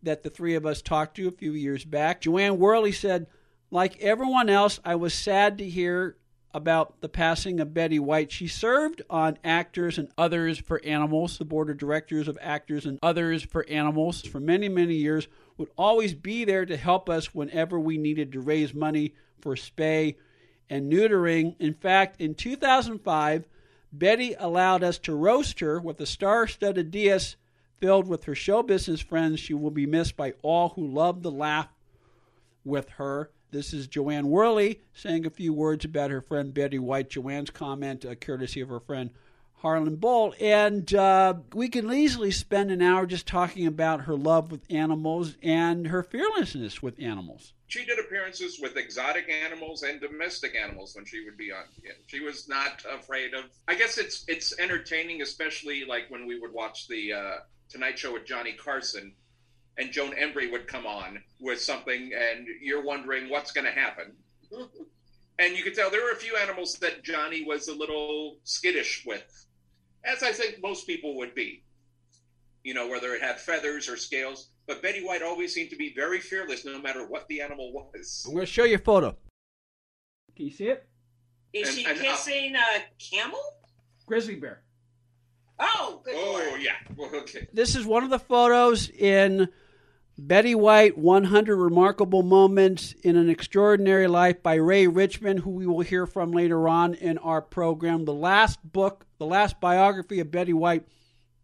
that 0.03 0.23
the 0.23 0.31
three 0.31 0.55
of 0.55 0.66
us 0.66 0.83
talked 0.83 1.16
to 1.16 1.29
a 1.29 1.33
few 1.33 1.53
years 1.53 1.85
back. 1.85 2.21
Jo 2.23 2.38
Anne 2.38 2.59
Worley 2.59 2.93
said, 2.93 3.27
like 3.71 4.01
everyone 4.01 4.49
else, 4.49 4.81
I 4.85 4.95
was 4.97 5.14
sad 5.14 5.59
to 5.59 5.69
hear 5.69 6.16
about 6.52 7.00
the 7.00 7.08
passing 7.08 7.60
of 7.60 7.74
Betty 7.74 7.98
White. 7.98 8.32
She 8.32 8.48
served 8.48 9.02
on 9.08 9.38
Actors 9.44 9.98
and 9.98 10.08
Others 10.18 10.58
for 10.58 10.84
Animals, 10.84 11.38
the 11.38 11.44
board 11.44 11.70
of 11.70 11.78
directors 11.78 12.28
of 12.28 12.38
Actors 12.40 12.86
and 12.86 12.98
Others 13.02 13.44
for 13.44 13.68
Animals 13.68 14.22
for 14.22 14.40
many, 14.40 14.68
many 14.68 14.94
years, 14.94 15.28
would 15.56 15.70
always 15.76 16.14
be 16.14 16.44
there 16.44 16.66
to 16.66 16.76
help 16.76 17.08
us 17.08 17.34
whenever 17.34 17.78
we 17.78 17.98
needed 17.98 18.32
to 18.32 18.40
raise 18.40 18.74
money 18.74 19.14
for 19.40 19.54
spay 19.54 20.16
and 20.68 20.90
neutering. 20.90 21.54
In 21.58 21.74
fact, 21.74 22.20
in 22.20 22.34
2005, 22.34 23.46
Betty 23.92 24.34
allowed 24.38 24.82
us 24.82 24.98
to 24.98 25.14
roast 25.14 25.60
her 25.60 25.80
with 25.80 26.00
a 26.00 26.06
star 26.06 26.46
studded 26.46 26.90
dais 26.90 27.36
filled 27.78 28.06
with 28.06 28.24
her 28.24 28.34
show 28.34 28.62
business 28.62 29.00
friends. 29.00 29.40
She 29.40 29.54
will 29.54 29.70
be 29.70 29.86
missed 29.86 30.16
by 30.16 30.34
all 30.42 30.70
who 30.70 30.86
love 30.86 31.22
the 31.22 31.30
laugh 31.30 31.68
with 32.64 32.90
her. 32.90 33.30
This 33.50 33.72
is 33.72 33.88
Jo 33.88 34.10
Anne 34.10 34.28
Worley 34.28 34.80
saying 34.94 35.26
a 35.26 35.30
few 35.30 35.52
words 35.52 35.84
about 35.84 36.10
her 36.10 36.20
friend 36.20 36.54
Betty 36.54 36.78
White. 36.78 37.10
Jo 37.10 37.28
Anne's 37.28 37.50
comment, 37.50 38.04
uh, 38.04 38.14
courtesy 38.14 38.60
of 38.60 38.68
her 38.68 38.80
friend 38.80 39.10
Harlan 39.60 39.96
Boll. 39.96 40.34
And 40.40 40.92
uh, 40.94 41.34
we 41.52 41.68
can 41.68 41.92
easily 41.92 42.30
spend 42.30 42.70
an 42.70 42.80
hour 42.80 43.06
just 43.06 43.26
talking 43.26 43.66
about 43.66 44.02
her 44.02 44.14
love 44.14 44.50
with 44.50 44.62
animals 44.70 45.36
and 45.42 45.88
her 45.88 46.02
fearlessness 46.02 46.82
with 46.82 47.00
animals. 47.00 47.52
She 47.66 47.84
did 47.84 47.98
appearances 47.98 48.58
with 48.60 48.76
exotic 48.76 49.28
animals 49.28 49.82
and 49.82 50.00
domestic 50.00 50.56
animals 50.56 50.94
when 50.96 51.04
she 51.04 51.24
would 51.24 51.36
be 51.36 51.52
on. 51.52 51.64
She 52.06 52.20
was 52.20 52.48
not 52.48 52.84
afraid 52.90 53.34
of. 53.34 53.44
I 53.68 53.74
guess 53.74 53.96
it's 53.96 54.24
it's 54.26 54.58
entertaining, 54.58 55.22
especially 55.22 55.84
like 55.84 56.10
when 56.10 56.26
we 56.26 56.38
would 56.40 56.52
watch 56.52 56.88
the 56.88 57.12
uh, 57.12 57.34
Tonight 57.68 57.98
Show 57.98 58.12
with 58.12 58.24
Johnny 58.24 58.54
Carson, 58.54 59.12
and 59.78 59.90
Joan 59.92 60.12
Embery 60.12 60.50
would 60.50 60.66
come 60.66 60.87
on 60.87 61.22
with 61.40 61.61
something, 61.61 62.12
and 62.14 62.46
you're 62.61 62.83
wondering 62.85 63.28
what's 63.30 63.52
going 63.52 63.64
to 63.66 63.72
happen. 63.72 64.12
and 65.38 65.56
you 65.56 65.62
could 65.62 65.74
tell 65.74 65.90
there 65.90 66.04
were 66.04 66.11
a 66.12 66.16
few 66.16 66.37
animals 66.37 66.74
that 66.80 67.02
Johnny 67.02 67.44
was 67.44 67.68
a 67.68 67.74
little 67.74 68.38
skittish 68.44 69.04
with, 69.06 69.46
as 70.04 70.22
I 70.22 70.33
think 70.33 70.61
most 70.62 70.87
people 70.87 71.16
would 71.18 71.35
be. 71.35 71.62
You 72.62 72.74
know, 72.74 72.88
whether 72.88 73.14
it 73.14 73.22
had 73.22 73.40
feathers 73.40 73.88
or 73.88 73.96
scales. 73.96 74.50
But 74.66 74.83
Betty 74.83 75.02
White 75.02 75.22
always 75.22 75.54
seemed 75.54 75.70
to 75.70 75.76
be 75.76 75.94
very 75.94 76.20
fearless, 76.20 76.64
no 76.66 76.78
matter 76.80 77.06
what 77.06 77.26
the 77.28 77.40
animal 77.40 77.72
was. 77.72 78.22
I'm 78.26 78.35
going 78.35 78.44
to 78.44 78.52
show 78.52 78.64
you 78.64 78.74
a 78.74 78.78
photo. 78.78 79.16
Can 80.37 80.44
you 80.46 80.52
see 80.52 80.68
it? 80.68 80.87
Is 81.54 81.68
And- 81.68 81.78
she 81.78 81.85
and, 81.87 81.98
uh, 81.98 82.02
kissing 82.02 82.54
a 82.54 82.83
camel? 82.98 83.40
Grizzly 84.06 84.37
bear. 84.37 84.62
Oh, 85.59 86.00
good 86.04 86.14
Oh 86.16 86.44
lord. 86.50 86.62
yeah. 86.62 86.76
Well, 86.96 87.11
okay. 87.16 87.48
This 87.52 87.74
is 87.76 87.85
one 87.87 88.04
of 88.04 88.11
the 88.11 88.18
photos 88.18 88.88
in 88.90 89.48
Betty 90.26 90.54
White 90.54 90.98
100 90.98 91.56
Remarkable 91.56 92.22
Moments 92.22 92.94
in 93.02 93.16
an 93.16 93.30
Extraordinary 93.30 94.06
Life 94.06 94.42
by 94.42 94.56
Ray 94.56 94.87
Richmond, 94.87 95.40
who 95.40 95.50
we 95.50 95.66
will 95.66 95.80
hear 95.80 96.06
from 96.06 96.30
later 96.30 96.68
on 96.68 96.92
in 96.92 97.16
our 97.18 97.40
program. 97.40 98.04
The 98.04 98.12
last 98.12 98.59
book, 98.62 99.06
the 99.18 99.24
last 99.24 99.61
biography 99.61 100.20
of 100.20 100.30
Betty 100.30 100.52
White 100.52 100.87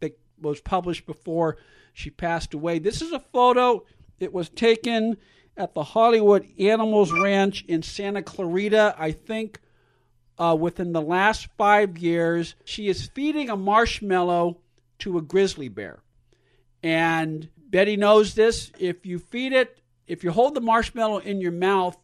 that 0.01 0.19
was 0.39 0.61
published 0.61 1.07
before 1.07 1.57
she 1.95 2.11
passed 2.11 2.53
away. 2.53 2.79
This 2.79 3.01
is 3.01 3.13
a 3.13 3.19
photo. 3.19 3.87
It 4.21 4.35
was 4.35 4.51
taken 4.51 5.17
at 5.57 5.73
the 5.73 5.83
Hollywood 5.83 6.47
Animals 6.59 7.13
Ranch 7.13 7.65
in 7.65 7.83
Santa 7.83 8.23
Clarita, 8.23 8.95
I 8.99 9.13
think 9.13 9.59
uh, 10.39 10.55
within 10.59 10.93
the 10.93 11.01
last 11.01 11.49
five 11.57 11.97
years. 11.97 12.55
She 12.67 12.89
is 12.89 13.07
feeding 13.15 13.49
a 13.49 13.57
marshmallow 13.57 14.59
to 14.99 15.17
a 15.17 15.23
grizzly 15.23 15.69
bear. 15.69 16.03
And 16.83 17.49
Betty 17.69 17.97
knows 17.97 18.35
this. 18.35 18.71
If 18.79 19.05
you 19.05 19.19
feed 19.19 19.53
it, 19.53 19.81
if 20.07 20.23
you 20.23 20.31
hold 20.31 20.55
the 20.55 20.61
marshmallow 20.61 21.19
in 21.19 21.41
your 21.41 21.53
mouth 21.53 21.97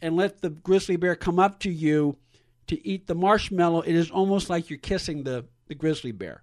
and 0.00 0.16
let 0.16 0.40
the 0.40 0.50
grizzly 0.50 0.96
bear 0.96 1.16
come 1.16 1.38
up 1.38 1.58
to 1.60 1.70
you 1.70 2.16
to 2.68 2.86
eat 2.86 3.06
the 3.06 3.14
marshmallow, 3.14 3.80
it 3.80 3.94
is 3.94 4.10
almost 4.10 4.48
like 4.48 4.70
you're 4.70 4.78
kissing 4.78 5.24
the, 5.24 5.44
the 5.66 5.74
grizzly 5.74 6.12
bear. 6.12 6.42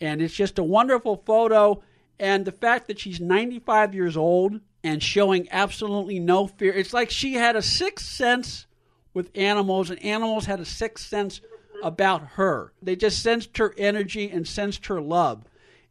And 0.00 0.20
it's 0.20 0.34
just 0.34 0.58
a 0.58 0.64
wonderful 0.64 1.22
photo. 1.24 1.82
And 2.18 2.44
the 2.44 2.52
fact 2.52 2.88
that 2.88 2.98
she's 2.98 3.20
95 3.20 3.94
years 3.94 4.16
old 4.16 4.60
and 4.84 5.02
showing 5.02 5.48
absolutely 5.50 6.18
no 6.18 6.46
fear, 6.46 6.72
it's 6.72 6.92
like 6.92 7.10
she 7.10 7.34
had 7.34 7.56
a 7.56 7.62
sixth 7.62 8.06
sense 8.06 8.66
with 9.14 9.30
animals, 9.34 9.90
and 9.90 10.02
animals 10.02 10.46
had 10.46 10.60
a 10.60 10.64
sixth 10.64 11.06
sense 11.06 11.40
about 11.82 12.22
her. 12.34 12.72
They 12.82 12.96
just 12.96 13.22
sensed 13.22 13.56
her 13.58 13.74
energy 13.76 14.30
and 14.30 14.46
sensed 14.46 14.86
her 14.86 15.00
love. 15.00 15.44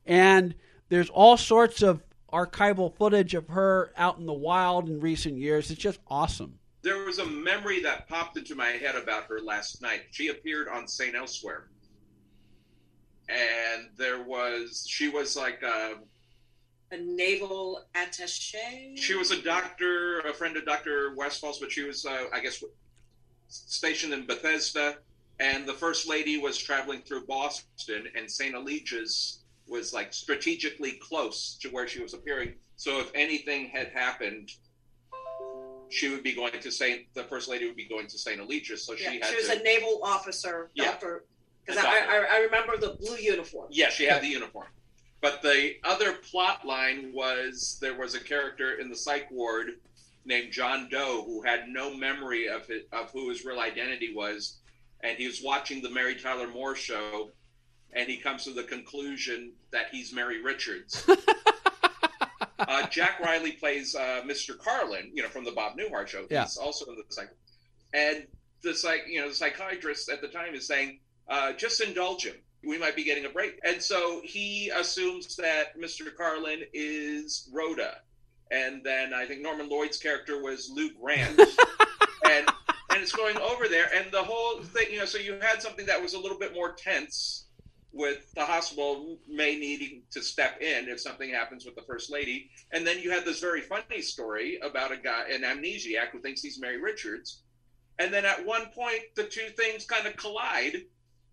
And 0.05 0.55
there's 0.89 1.09
all 1.09 1.37
sorts 1.37 1.81
of 1.81 2.03
archival 2.31 2.95
footage 2.95 3.33
of 3.33 3.47
her 3.49 3.93
out 3.97 4.17
in 4.17 4.25
the 4.25 4.33
wild 4.33 4.87
in 4.89 4.99
recent 4.99 5.37
years. 5.37 5.69
It's 5.71 5.81
just 5.81 5.99
awesome. 6.07 6.57
There 6.81 7.03
was 7.05 7.19
a 7.19 7.25
memory 7.25 7.81
that 7.83 8.07
popped 8.07 8.37
into 8.37 8.55
my 8.55 8.67
head 8.69 8.95
about 8.95 9.25
her 9.25 9.39
last 9.39 9.81
night. 9.81 10.01
She 10.11 10.29
appeared 10.29 10.67
on 10.67 10.87
St. 10.87 11.15
Elsewhere. 11.15 11.67
And 13.29 13.89
there 13.97 14.23
was, 14.23 14.85
she 14.89 15.07
was 15.07 15.37
like, 15.37 15.61
a, 15.61 15.95
A 16.91 16.97
naval 16.97 17.85
attache. 17.95 18.95
she 18.97 19.15
was 19.15 19.31
a 19.31 19.41
doctor, 19.41 20.19
a 20.21 20.33
friend 20.33 20.57
of 20.57 20.65
Dr. 20.65 21.13
Westphall's, 21.15 21.59
but 21.59 21.71
she 21.71 21.83
was, 21.83 22.05
uh, 22.05 22.25
I 22.33 22.39
guess, 22.39 22.63
stationed 23.47 24.13
in 24.13 24.25
Bethesda. 24.25 24.97
And 25.39 25.65
the 25.67 25.73
first 25.73 26.07
lady 26.07 26.37
was 26.37 26.57
traveling 26.57 27.01
through 27.01 27.25
Boston, 27.25 28.07
and 28.15 28.29
St. 28.29 28.53
Eligius 28.53 29.39
was 29.67 29.93
like 29.93 30.13
strategically 30.13 30.93
close 31.01 31.57
to 31.61 31.69
where 31.69 31.87
she 31.87 32.01
was 32.01 32.13
appearing. 32.13 32.53
So 32.75 32.99
if 32.99 33.11
anything 33.15 33.67
had 33.69 33.87
happened, 33.89 34.49
she 35.89 36.09
would 36.09 36.23
be 36.23 36.33
going 36.33 36.59
to 36.59 36.71
Saint. 36.71 37.01
The 37.13 37.23
first 37.23 37.49
lady 37.49 37.67
would 37.67 37.75
be 37.75 37.87
going 37.87 38.07
to 38.07 38.17
Saint 38.17 38.39
Eligius. 38.39 38.79
So 38.85 38.95
she 38.95 39.03
Yeah, 39.03 39.11
had 39.11 39.25
she 39.25 39.35
was 39.35 39.47
to. 39.49 39.59
a 39.59 39.63
naval 39.63 39.99
officer, 40.03 40.69
Yeah. 40.73 40.85
doctor. 40.85 41.25
Because 41.65 41.83
I. 41.83 41.89
I, 41.89 42.27
I 42.31 42.37
remember 42.39 42.77
the 42.77 42.93
blue 42.99 43.17
uniform. 43.17 43.67
Yeah, 43.71 43.89
she 43.89 44.05
had 44.05 44.21
the 44.21 44.27
uniform. 44.27 44.67
But 45.21 45.43
the 45.43 45.75
other 45.83 46.13
plot 46.13 46.65
line 46.65 47.11
was 47.13 47.77
there 47.79 47.95
was 47.95 48.15
a 48.15 48.19
character 48.19 48.79
in 48.79 48.89
the 48.89 48.95
psych 48.95 49.29
ward 49.29 49.67
named 50.25 50.51
John 50.51 50.87
Doe 50.89 51.23
who 51.25 51.43
had 51.43 51.67
no 51.67 51.93
memory 51.95 52.47
of 52.47 52.67
it, 52.69 52.87
of 52.91 53.11
who 53.11 53.29
his 53.29 53.45
real 53.45 53.59
identity 53.59 54.13
was, 54.15 54.57
and 55.03 55.17
he 55.17 55.27
was 55.27 55.41
watching 55.43 55.81
the 55.81 55.89
Mary 55.91 56.15
Tyler 56.15 56.47
Moore 56.47 56.75
show, 56.75 57.29
and 57.93 58.09
he 58.09 58.17
comes 58.17 58.43
to 58.45 58.51
the 58.51 58.63
conclusion 58.63 59.51
that 59.71 59.87
he's 59.91 60.13
Mary 60.13 60.41
Richards. 60.41 61.05
uh, 62.59 62.87
Jack 62.87 63.19
Riley 63.19 63.53
plays 63.53 63.95
uh, 63.95 64.21
Mr. 64.25 64.57
Carlin, 64.57 65.11
you 65.13 65.23
know, 65.23 65.29
from 65.29 65.43
the 65.43 65.51
Bob 65.51 65.77
Newhart 65.77 66.07
show. 66.07 66.25
Yeah. 66.29 66.43
He's 66.43 66.57
also 66.57 66.85
in 66.85 66.95
the 66.95 67.03
psych, 67.09 67.29
and 67.93 68.27
the 68.63 68.73
psych, 68.73 69.01
you 69.07 69.21
know, 69.21 69.29
the 69.29 69.35
psychiatrist 69.35 70.09
at 70.09 70.21
the 70.21 70.27
time 70.27 70.53
is 70.53 70.67
saying, 70.67 70.99
uh, 71.27 71.53
just 71.53 71.81
indulge 71.81 72.25
him. 72.25 72.35
We 72.63 72.77
might 72.77 72.95
be 72.95 73.03
getting 73.03 73.25
a 73.25 73.29
break. 73.29 73.59
And 73.63 73.81
so 73.81 74.21
he 74.23 74.69
assumes 74.69 75.35
that 75.37 75.79
Mr. 75.79 76.15
Carlin 76.15 76.61
is 76.73 77.49
Rhoda. 77.51 77.97
And 78.51 78.83
then 78.83 79.13
I 79.13 79.25
think 79.25 79.41
Norman 79.41 79.69
Lloyd's 79.69 79.97
character 79.97 80.43
was 80.43 80.69
Lou 80.71 80.91
Grant. 80.93 81.39
and 82.29 82.47
and 82.91 83.01
it's 83.01 83.13
going 83.13 83.37
over 83.37 83.67
there. 83.67 83.89
And 83.95 84.11
the 84.11 84.21
whole 84.21 84.61
thing, 84.61 84.87
you 84.91 84.99
know, 84.99 85.05
so 85.05 85.17
you 85.17 85.39
had 85.41 85.61
something 85.61 85.85
that 85.85 86.01
was 86.01 86.13
a 86.13 86.19
little 86.19 86.37
bit 86.37 86.53
more 86.53 86.73
tense 86.73 87.45
with 87.93 88.31
the 88.33 88.45
hospital 88.45 89.17
may 89.27 89.57
needing 89.57 90.03
to 90.11 90.21
step 90.21 90.61
in 90.61 90.87
if 90.87 90.99
something 90.99 91.29
happens 91.29 91.65
with 91.65 91.75
the 91.75 91.81
first 91.81 92.09
lady. 92.11 92.49
And 92.71 92.87
then 92.87 92.99
you 92.99 93.11
had 93.11 93.25
this 93.25 93.39
very 93.39 93.61
funny 93.61 94.01
story 94.01 94.59
about 94.63 94.91
a 94.91 94.97
guy, 94.97 95.25
an 95.29 95.41
amnesiac 95.41 96.09
who 96.11 96.19
thinks 96.19 96.41
he's 96.41 96.59
Mary 96.59 96.79
Richards. 96.81 97.41
And 97.99 98.13
then 98.13 98.25
at 98.25 98.45
one 98.45 98.67
point, 98.67 99.01
the 99.15 99.23
two 99.25 99.49
things 99.57 99.85
kind 99.85 100.07
of 100.07 100.15
collide 100.15 100.77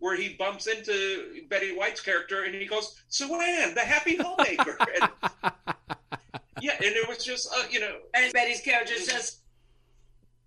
where 0.00 0.16
he 0.16 0.34
bumps 0.38 0.66
into 0.66 1.42
Betty 1.48 1.76
White's 1.76 2.00
character 2.00 2.44
and 2.44 2.54
he 2.54 2.66
goes, 2.66 3.02
Sue 3.08 3.32
Ann, 3.40 3.74
the 3.74 3.80
happy 3.80 4.16
homemaker. 4.16 4.76
and, 5.00 5.10
yeah, 6.60 6.72
and 6.74 6.84
it 6.94 7.08
was 7.08 7.24
just, 7.24 7.48
uh, 7.56 7.64
you 7.70 7.80
know. 7.80 7.96
And 8.14 8.32
Betty's 8.32 8.60
character 8.60 8.96
says, 8.96 9.38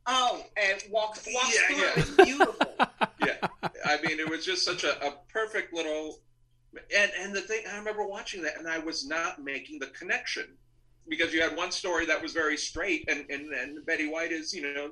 "Oh," 0.06 0.44
and 0.58 0.82
walks 0.90 1.26
walks 1.34 1.56
Yeah, 1.56 1.68
through. 1.68 1.78
yeah. 1.78 1.90
It 1.90 1.96
was 1.96 2.28
beautiful. 2.28 2.76
yeah, 3.26 3.48
I 4.04 4.08
mean, 4.08 4.20
it 4.20 4.30
was 4.30 4.46
just 4.46 4.66
such 4.66 4.84
a, 4.84 5.06
a 5.06 5.14
perfect 5.32 5.74
little. 5.74 6.20
And 6.96 7.12
and 7.20 7.36
the 7.36 7.42
thing, 7.42 7.64
I 7.72 7.78
remember 7.78 8.06
watching 8.06 8.42
that, 8.44 8.58
and 8.58 8.68
I 8.68 8.80
was 8.80 9.06
not 9.08 9.44
making 9.44 9.80
the 9.80 9.88
connection 9.88 10.58
because 11.08 11.34
you 11.34 11.42
had 11.42 11.58
one 11.58 11.72
story 11.72 12.06
that 12.06 12.22
was 12.22 12.34
very 12.34 12.58
straight, 12.58 13.06
and 13.10 13.30
and, 13.30 13.54
and 13.54 13.86
Betty 13.86 14.08
White 14.08 14.32
is, 14.32 14.54
you 14.54 14.74
know, 14.74 14.92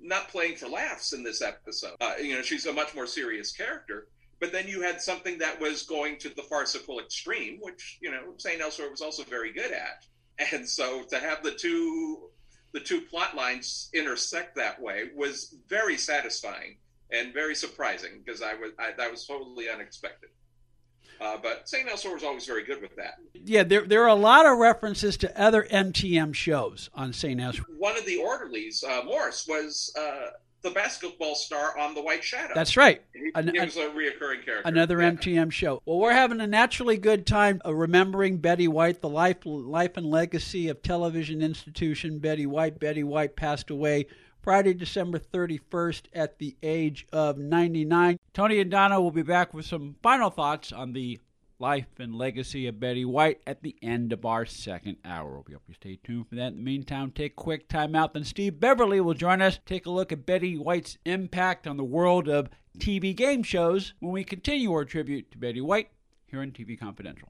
not 0.00 0.28
playing 0.28 0.56
for 0.56 0.68
laughs 0.68 1.12
in 1.12 1.22
this 1.22 1.40
episode. 1.42 1.96
Uh, 2.00 2.14
you 2.20 2.34
know, 2.34 2.42
she's 2.42 2.66
a 2.66 2.72
much 2.72 2.94
more 2.94 3.06
serious 3.06 3.52
character. 3.52 4.08
but 4.40 4.50
then 4.50 4.66
you 4.66 4.82
had 4.82 5.00
something 5.00 5.38
that 5.38 5.60
was 5.60 5.84
going 5.84 6.18
to 6.18 6.28
the 6.30 6.42
farcical 6.42 6.98
extreme, 7.00 7.58
which 7.60 7.98
you 8.02 8.10
know 8.10 8.34
St. 8.38 8.60
Elsewhere 8.60 8.90
was 8.90 9.00
also 9.00 9.22
very 9.24 9.52
good 9.52 9.72
at. 9.72 10.04
And 10.52 10.68
so 10.68 11.04
to 11.04 11.18
have 11.18 11.42
the 11.42 11.52
two 11.52 12.30
the 12.72 12.80
two 12.80 13.02
plot 13.02 13.36
lines 13.36 13.88
intersect 13.94 14.56
that 14.56 14.80
way 14.80 15.10
was 15.14 15.54
very 15.68 15.96
satisfying 15.96 16.76
and 17.12 17.32
very 17.32 17.54
surprising 17.54 18.22
because 18.24 18.42
I 18.42 18.54
was 18.54 18.72
I, 18.78 18.92
that 18.96 19.10
was 19.10 19.26
totally 19.26 19.68
unexpected. 19.68 20.30
Uh, 21.20 21.36
but 21.40 21.68
St. 21.68 21.88
Elsewhere 21.88 22.14
was 22.14 22.24
always 22.24 22.46
very 22.46 22.64
good 22.64 22.82
with 22.82 22.96
that. 22.96 23.14
Yeah, 23.34 23.62
there 23.62 23.86
there 23.86 24.02
are 24.02 24.08
a 24.08 24.14
lot 24.14 24.44
of 24.46 24.58
references 24.58 25.16
to 25.18 25.40
other 25.40 25.62
MTM 25.70 26.34
shows 26.34 26.90
on 26.94 27.12
St. 27.12 27.40
Elsewhere. 27.40 27.66
One 27.78 27.96
of 27.96 28.06
the 28.06 28.16
orderlies, 28.16 28.82
uh, 28.82 29.02
Morris, 29.04 29.46
was 29.46 29.94
uh, 29.96 30.30
the 30.62 30.70
basketball 30.70 31.36
star 31.36 31.78
on 31.78 31.94
The 31.94 32.02
White 32.02 32.24
Shadow. 32.24 32.52
That's 32.54 32.76
right. 32.76 33.02
He, 33.12 33.30
he 33.52 33.60
was 33.60 33.76
a 33.76 33.86
reoccurring 33.90 34.44
character. 34.44 34.62
Another 34.64 35.00
Yeah. 35.00 35.12
MTM 35.12 35.52
show. 35.52 35.80
Well, 35.84 35.98
we're 35.98 36.12
having 36.12 36.40
a 36.40 36.46
naturally 36.46 36.96
good 36.96 37.24
time 37.26 37.60
uh, 37.64 37.72
remembering 37.74 38.38
Betty 38.38 38.66
White, 38.68 39.00
the 39.00 39.08
life, 39.08 39.38
life 39.44 39.96
and 39.96 40.06
legacy 40.06 40.68
of 40.68 40.82
television 40.82 41.40
institution 41.42 42.18
Betty 42.18 42.46
White. 42.46 42.80
Betty 42.80 43.04
White 43.04 43.36
passed 43.36 43.70
away 43.70 44.06
Friday, 44.42 44.74
December 44.74 45.20
31st 45.20 46.02
at 46.12 46.38
the 46.38 46.56
age 46.64 47.06
of 47.12 47.38
99. 47.38 48.18
Tony 48.34 48.58
and 48.60 48.70
Donna 48.70 49.00
will 49.00 49.12
be 49.12 49.22
back 49.22 49.54
with 49.54 49.64
some 49.64 49.94
final 50.02 50.30
thoughts 50.30 50.72
on 50.72 50.92
the 50.92 51.20
life 51.60 51.86
and 52.00 52.16
legacy 52.16 52.66
of 52.66 52.80
Betty 52.80 53.04
White 53.04 53.40
at 53.46 53.62
the 53.62 53.76
end 53.80 54.12
of 54.12 54.24
our 54.24 54.44
second 54.44 54.96
hour. 55.04 55.44
We 55.46 55.52
hope 55.52 55.62
you 55.68 55.74
stay 55.74 56.00
tuned 56.02 56.28
for 56.28 56.34
that. 56.34 56.48
In 56.48 56.56
the 56.56 56.62
meantime, 56.62 57.12
take 57.12 57.32
a 57.32 57.36
quick 57.36 57.68
time 57.68 57.94
out. 57.94 58.14
Then 58.14 58.24
Steve 58.24 58.58
Beverly 58.58 59.00
will 59.00 59.14
join 59.14 59.40
us. 59.40 59.60
Take 59.64 59.86
a 59.86 59.90
look 59.90 60.10
at 60.10 60.26
Betty 60.26 60.58
White's 60.58 60.98
impact 61.04 61.68
on 61.68 61.76
the 61.76 61.84
world 61.84 62.28
of 62.28 62.48
TV 62.78 63.14
game 63.14 63.44
shows 63.44 63.94
when 64.00 64.12
we 64.12 64.24
continue 64.24 64.72
our 64.72 64.84
tribute 64.84 65.30
to 65.30 65.38
Betty 65.38 65.60
White 65.60 65.90
here 66.26 66.40
on 66.40 66.50
TV 66.50 66.76
Confidential. 66.76 67.28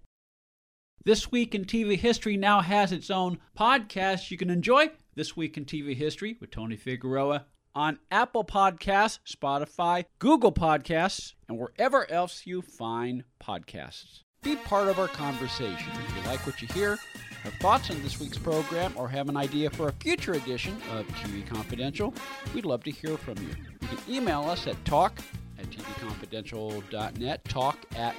This 1.05 1.33
Week 1.33 1.53
in 1.53 1.65
TV 1.65 1.99
History 1.99 2.37
now 2.37 2.61
has 2.61 2.93
its 2.93 3.11
own 3.11 3.39
podcast 3.59 4.31
you 4.31 4.37
can 4.37 4.51
enjoy. 4.51 4.91
This 5.17 5.37
Week 5.37 5.57
in 5.57 5.65
TV 5.65 5.97
History 5.97 6.37
with 6.41 6.53
Tony 6.53 6.77
Figueroa 6.77 7.47
on 7.75 7.99
Apple 8.13 8.45
Podcasts, 8.45 9.19
Spotify, 9.29 10.05
Google 10.21 10.53
Podcasts, 10.53 11.33
and 11.49 11.59
wherever 11.59 12.09
else 12.09 12.43
you 12.47 12.63
find 12.63 13.25
podcasts. 13.43 14.21
Be 14.45 14.55
part 14.55 14.87
of 14.87 15.01
our 15.01 15.09
conversation. 15.09 15.91
If 16.07 16.17
you 16.17 16.31
like 16.31 16.47
what 16.47 16.63
you 16.63 16.69
hear, 16.69 16.97
have 17.43 17.55
thoughts 17.55 17.91
on 17.91 18.01
this 18.05 18.21
week's 18.21 18.39
program, 18.39 18.93
or 18.95 19.09
have 19.09 19.29
an 19.29 19.37
idea 19.37 19.71
for 19.71 19.89
a 19.89 19.93
future 19.95 20.35
edition 20.35 20.77
of 20.93 21.05
TV 21.09 21.45
Confidential, 21.45 22.15
we'd 22.55 22.65
love 22.65 22.85
to 22.85 22.93
hear 22.93 23.17
from 23.17 23.39
you. 23.39 23.57
You 23.81 23.89
can 23.89 23.99
email 24.09 24.43
us 24.43 24.69
at 24.69 24.83
talk 24.85 25.19
at 25.59 25.69
tvconfidential.net, 25.69 27.45
talk 27.47 27.79
at 27.97 28.15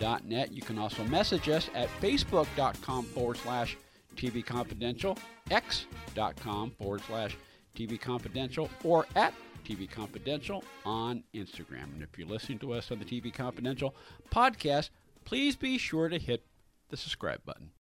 tvconfidential.net. 0.00 0.52
You 0.52 0.62
can 0.62 0.78
also 0.78 1.04
message 1.04 1.48
us 1.48 1.70
at 1.74 1.88
facebook.com 2.00 3.04
forward 3.06 3.36
slash 3.38 3.76
TV 4.16 4.44
tvconfidential, 4.44 5.16
x.com 5.50 6.70
forward 6.72 7.02
slash 7.06 7.36
tvconfidential, 7.76 8.68
or 8.84 9.06
at 9.16 9.32
TV 9.64 9.88
Confidential 9.88 10.64
on 10.84 11.22
Instagram. 11.34 11.92
And 11.94 12.02
if 12.02 12.18
you're 12.18 12.28
listening 12.28 12.58
to 12.60 12.72
us 12.72 12.90
on 12.90 12.98
the 12.98 13.04
TV 13.04 13.32
Confidential 13.32 13.94
podcast, 14.30 14.90
please 15.24 15.54
be 15.54 15.78
sure 15.78 16.08
to 16.08 16.18
hit 16.18 16.44
the 16.88 16.96
subscribe 16.96 17.44
button. 17.44 17.70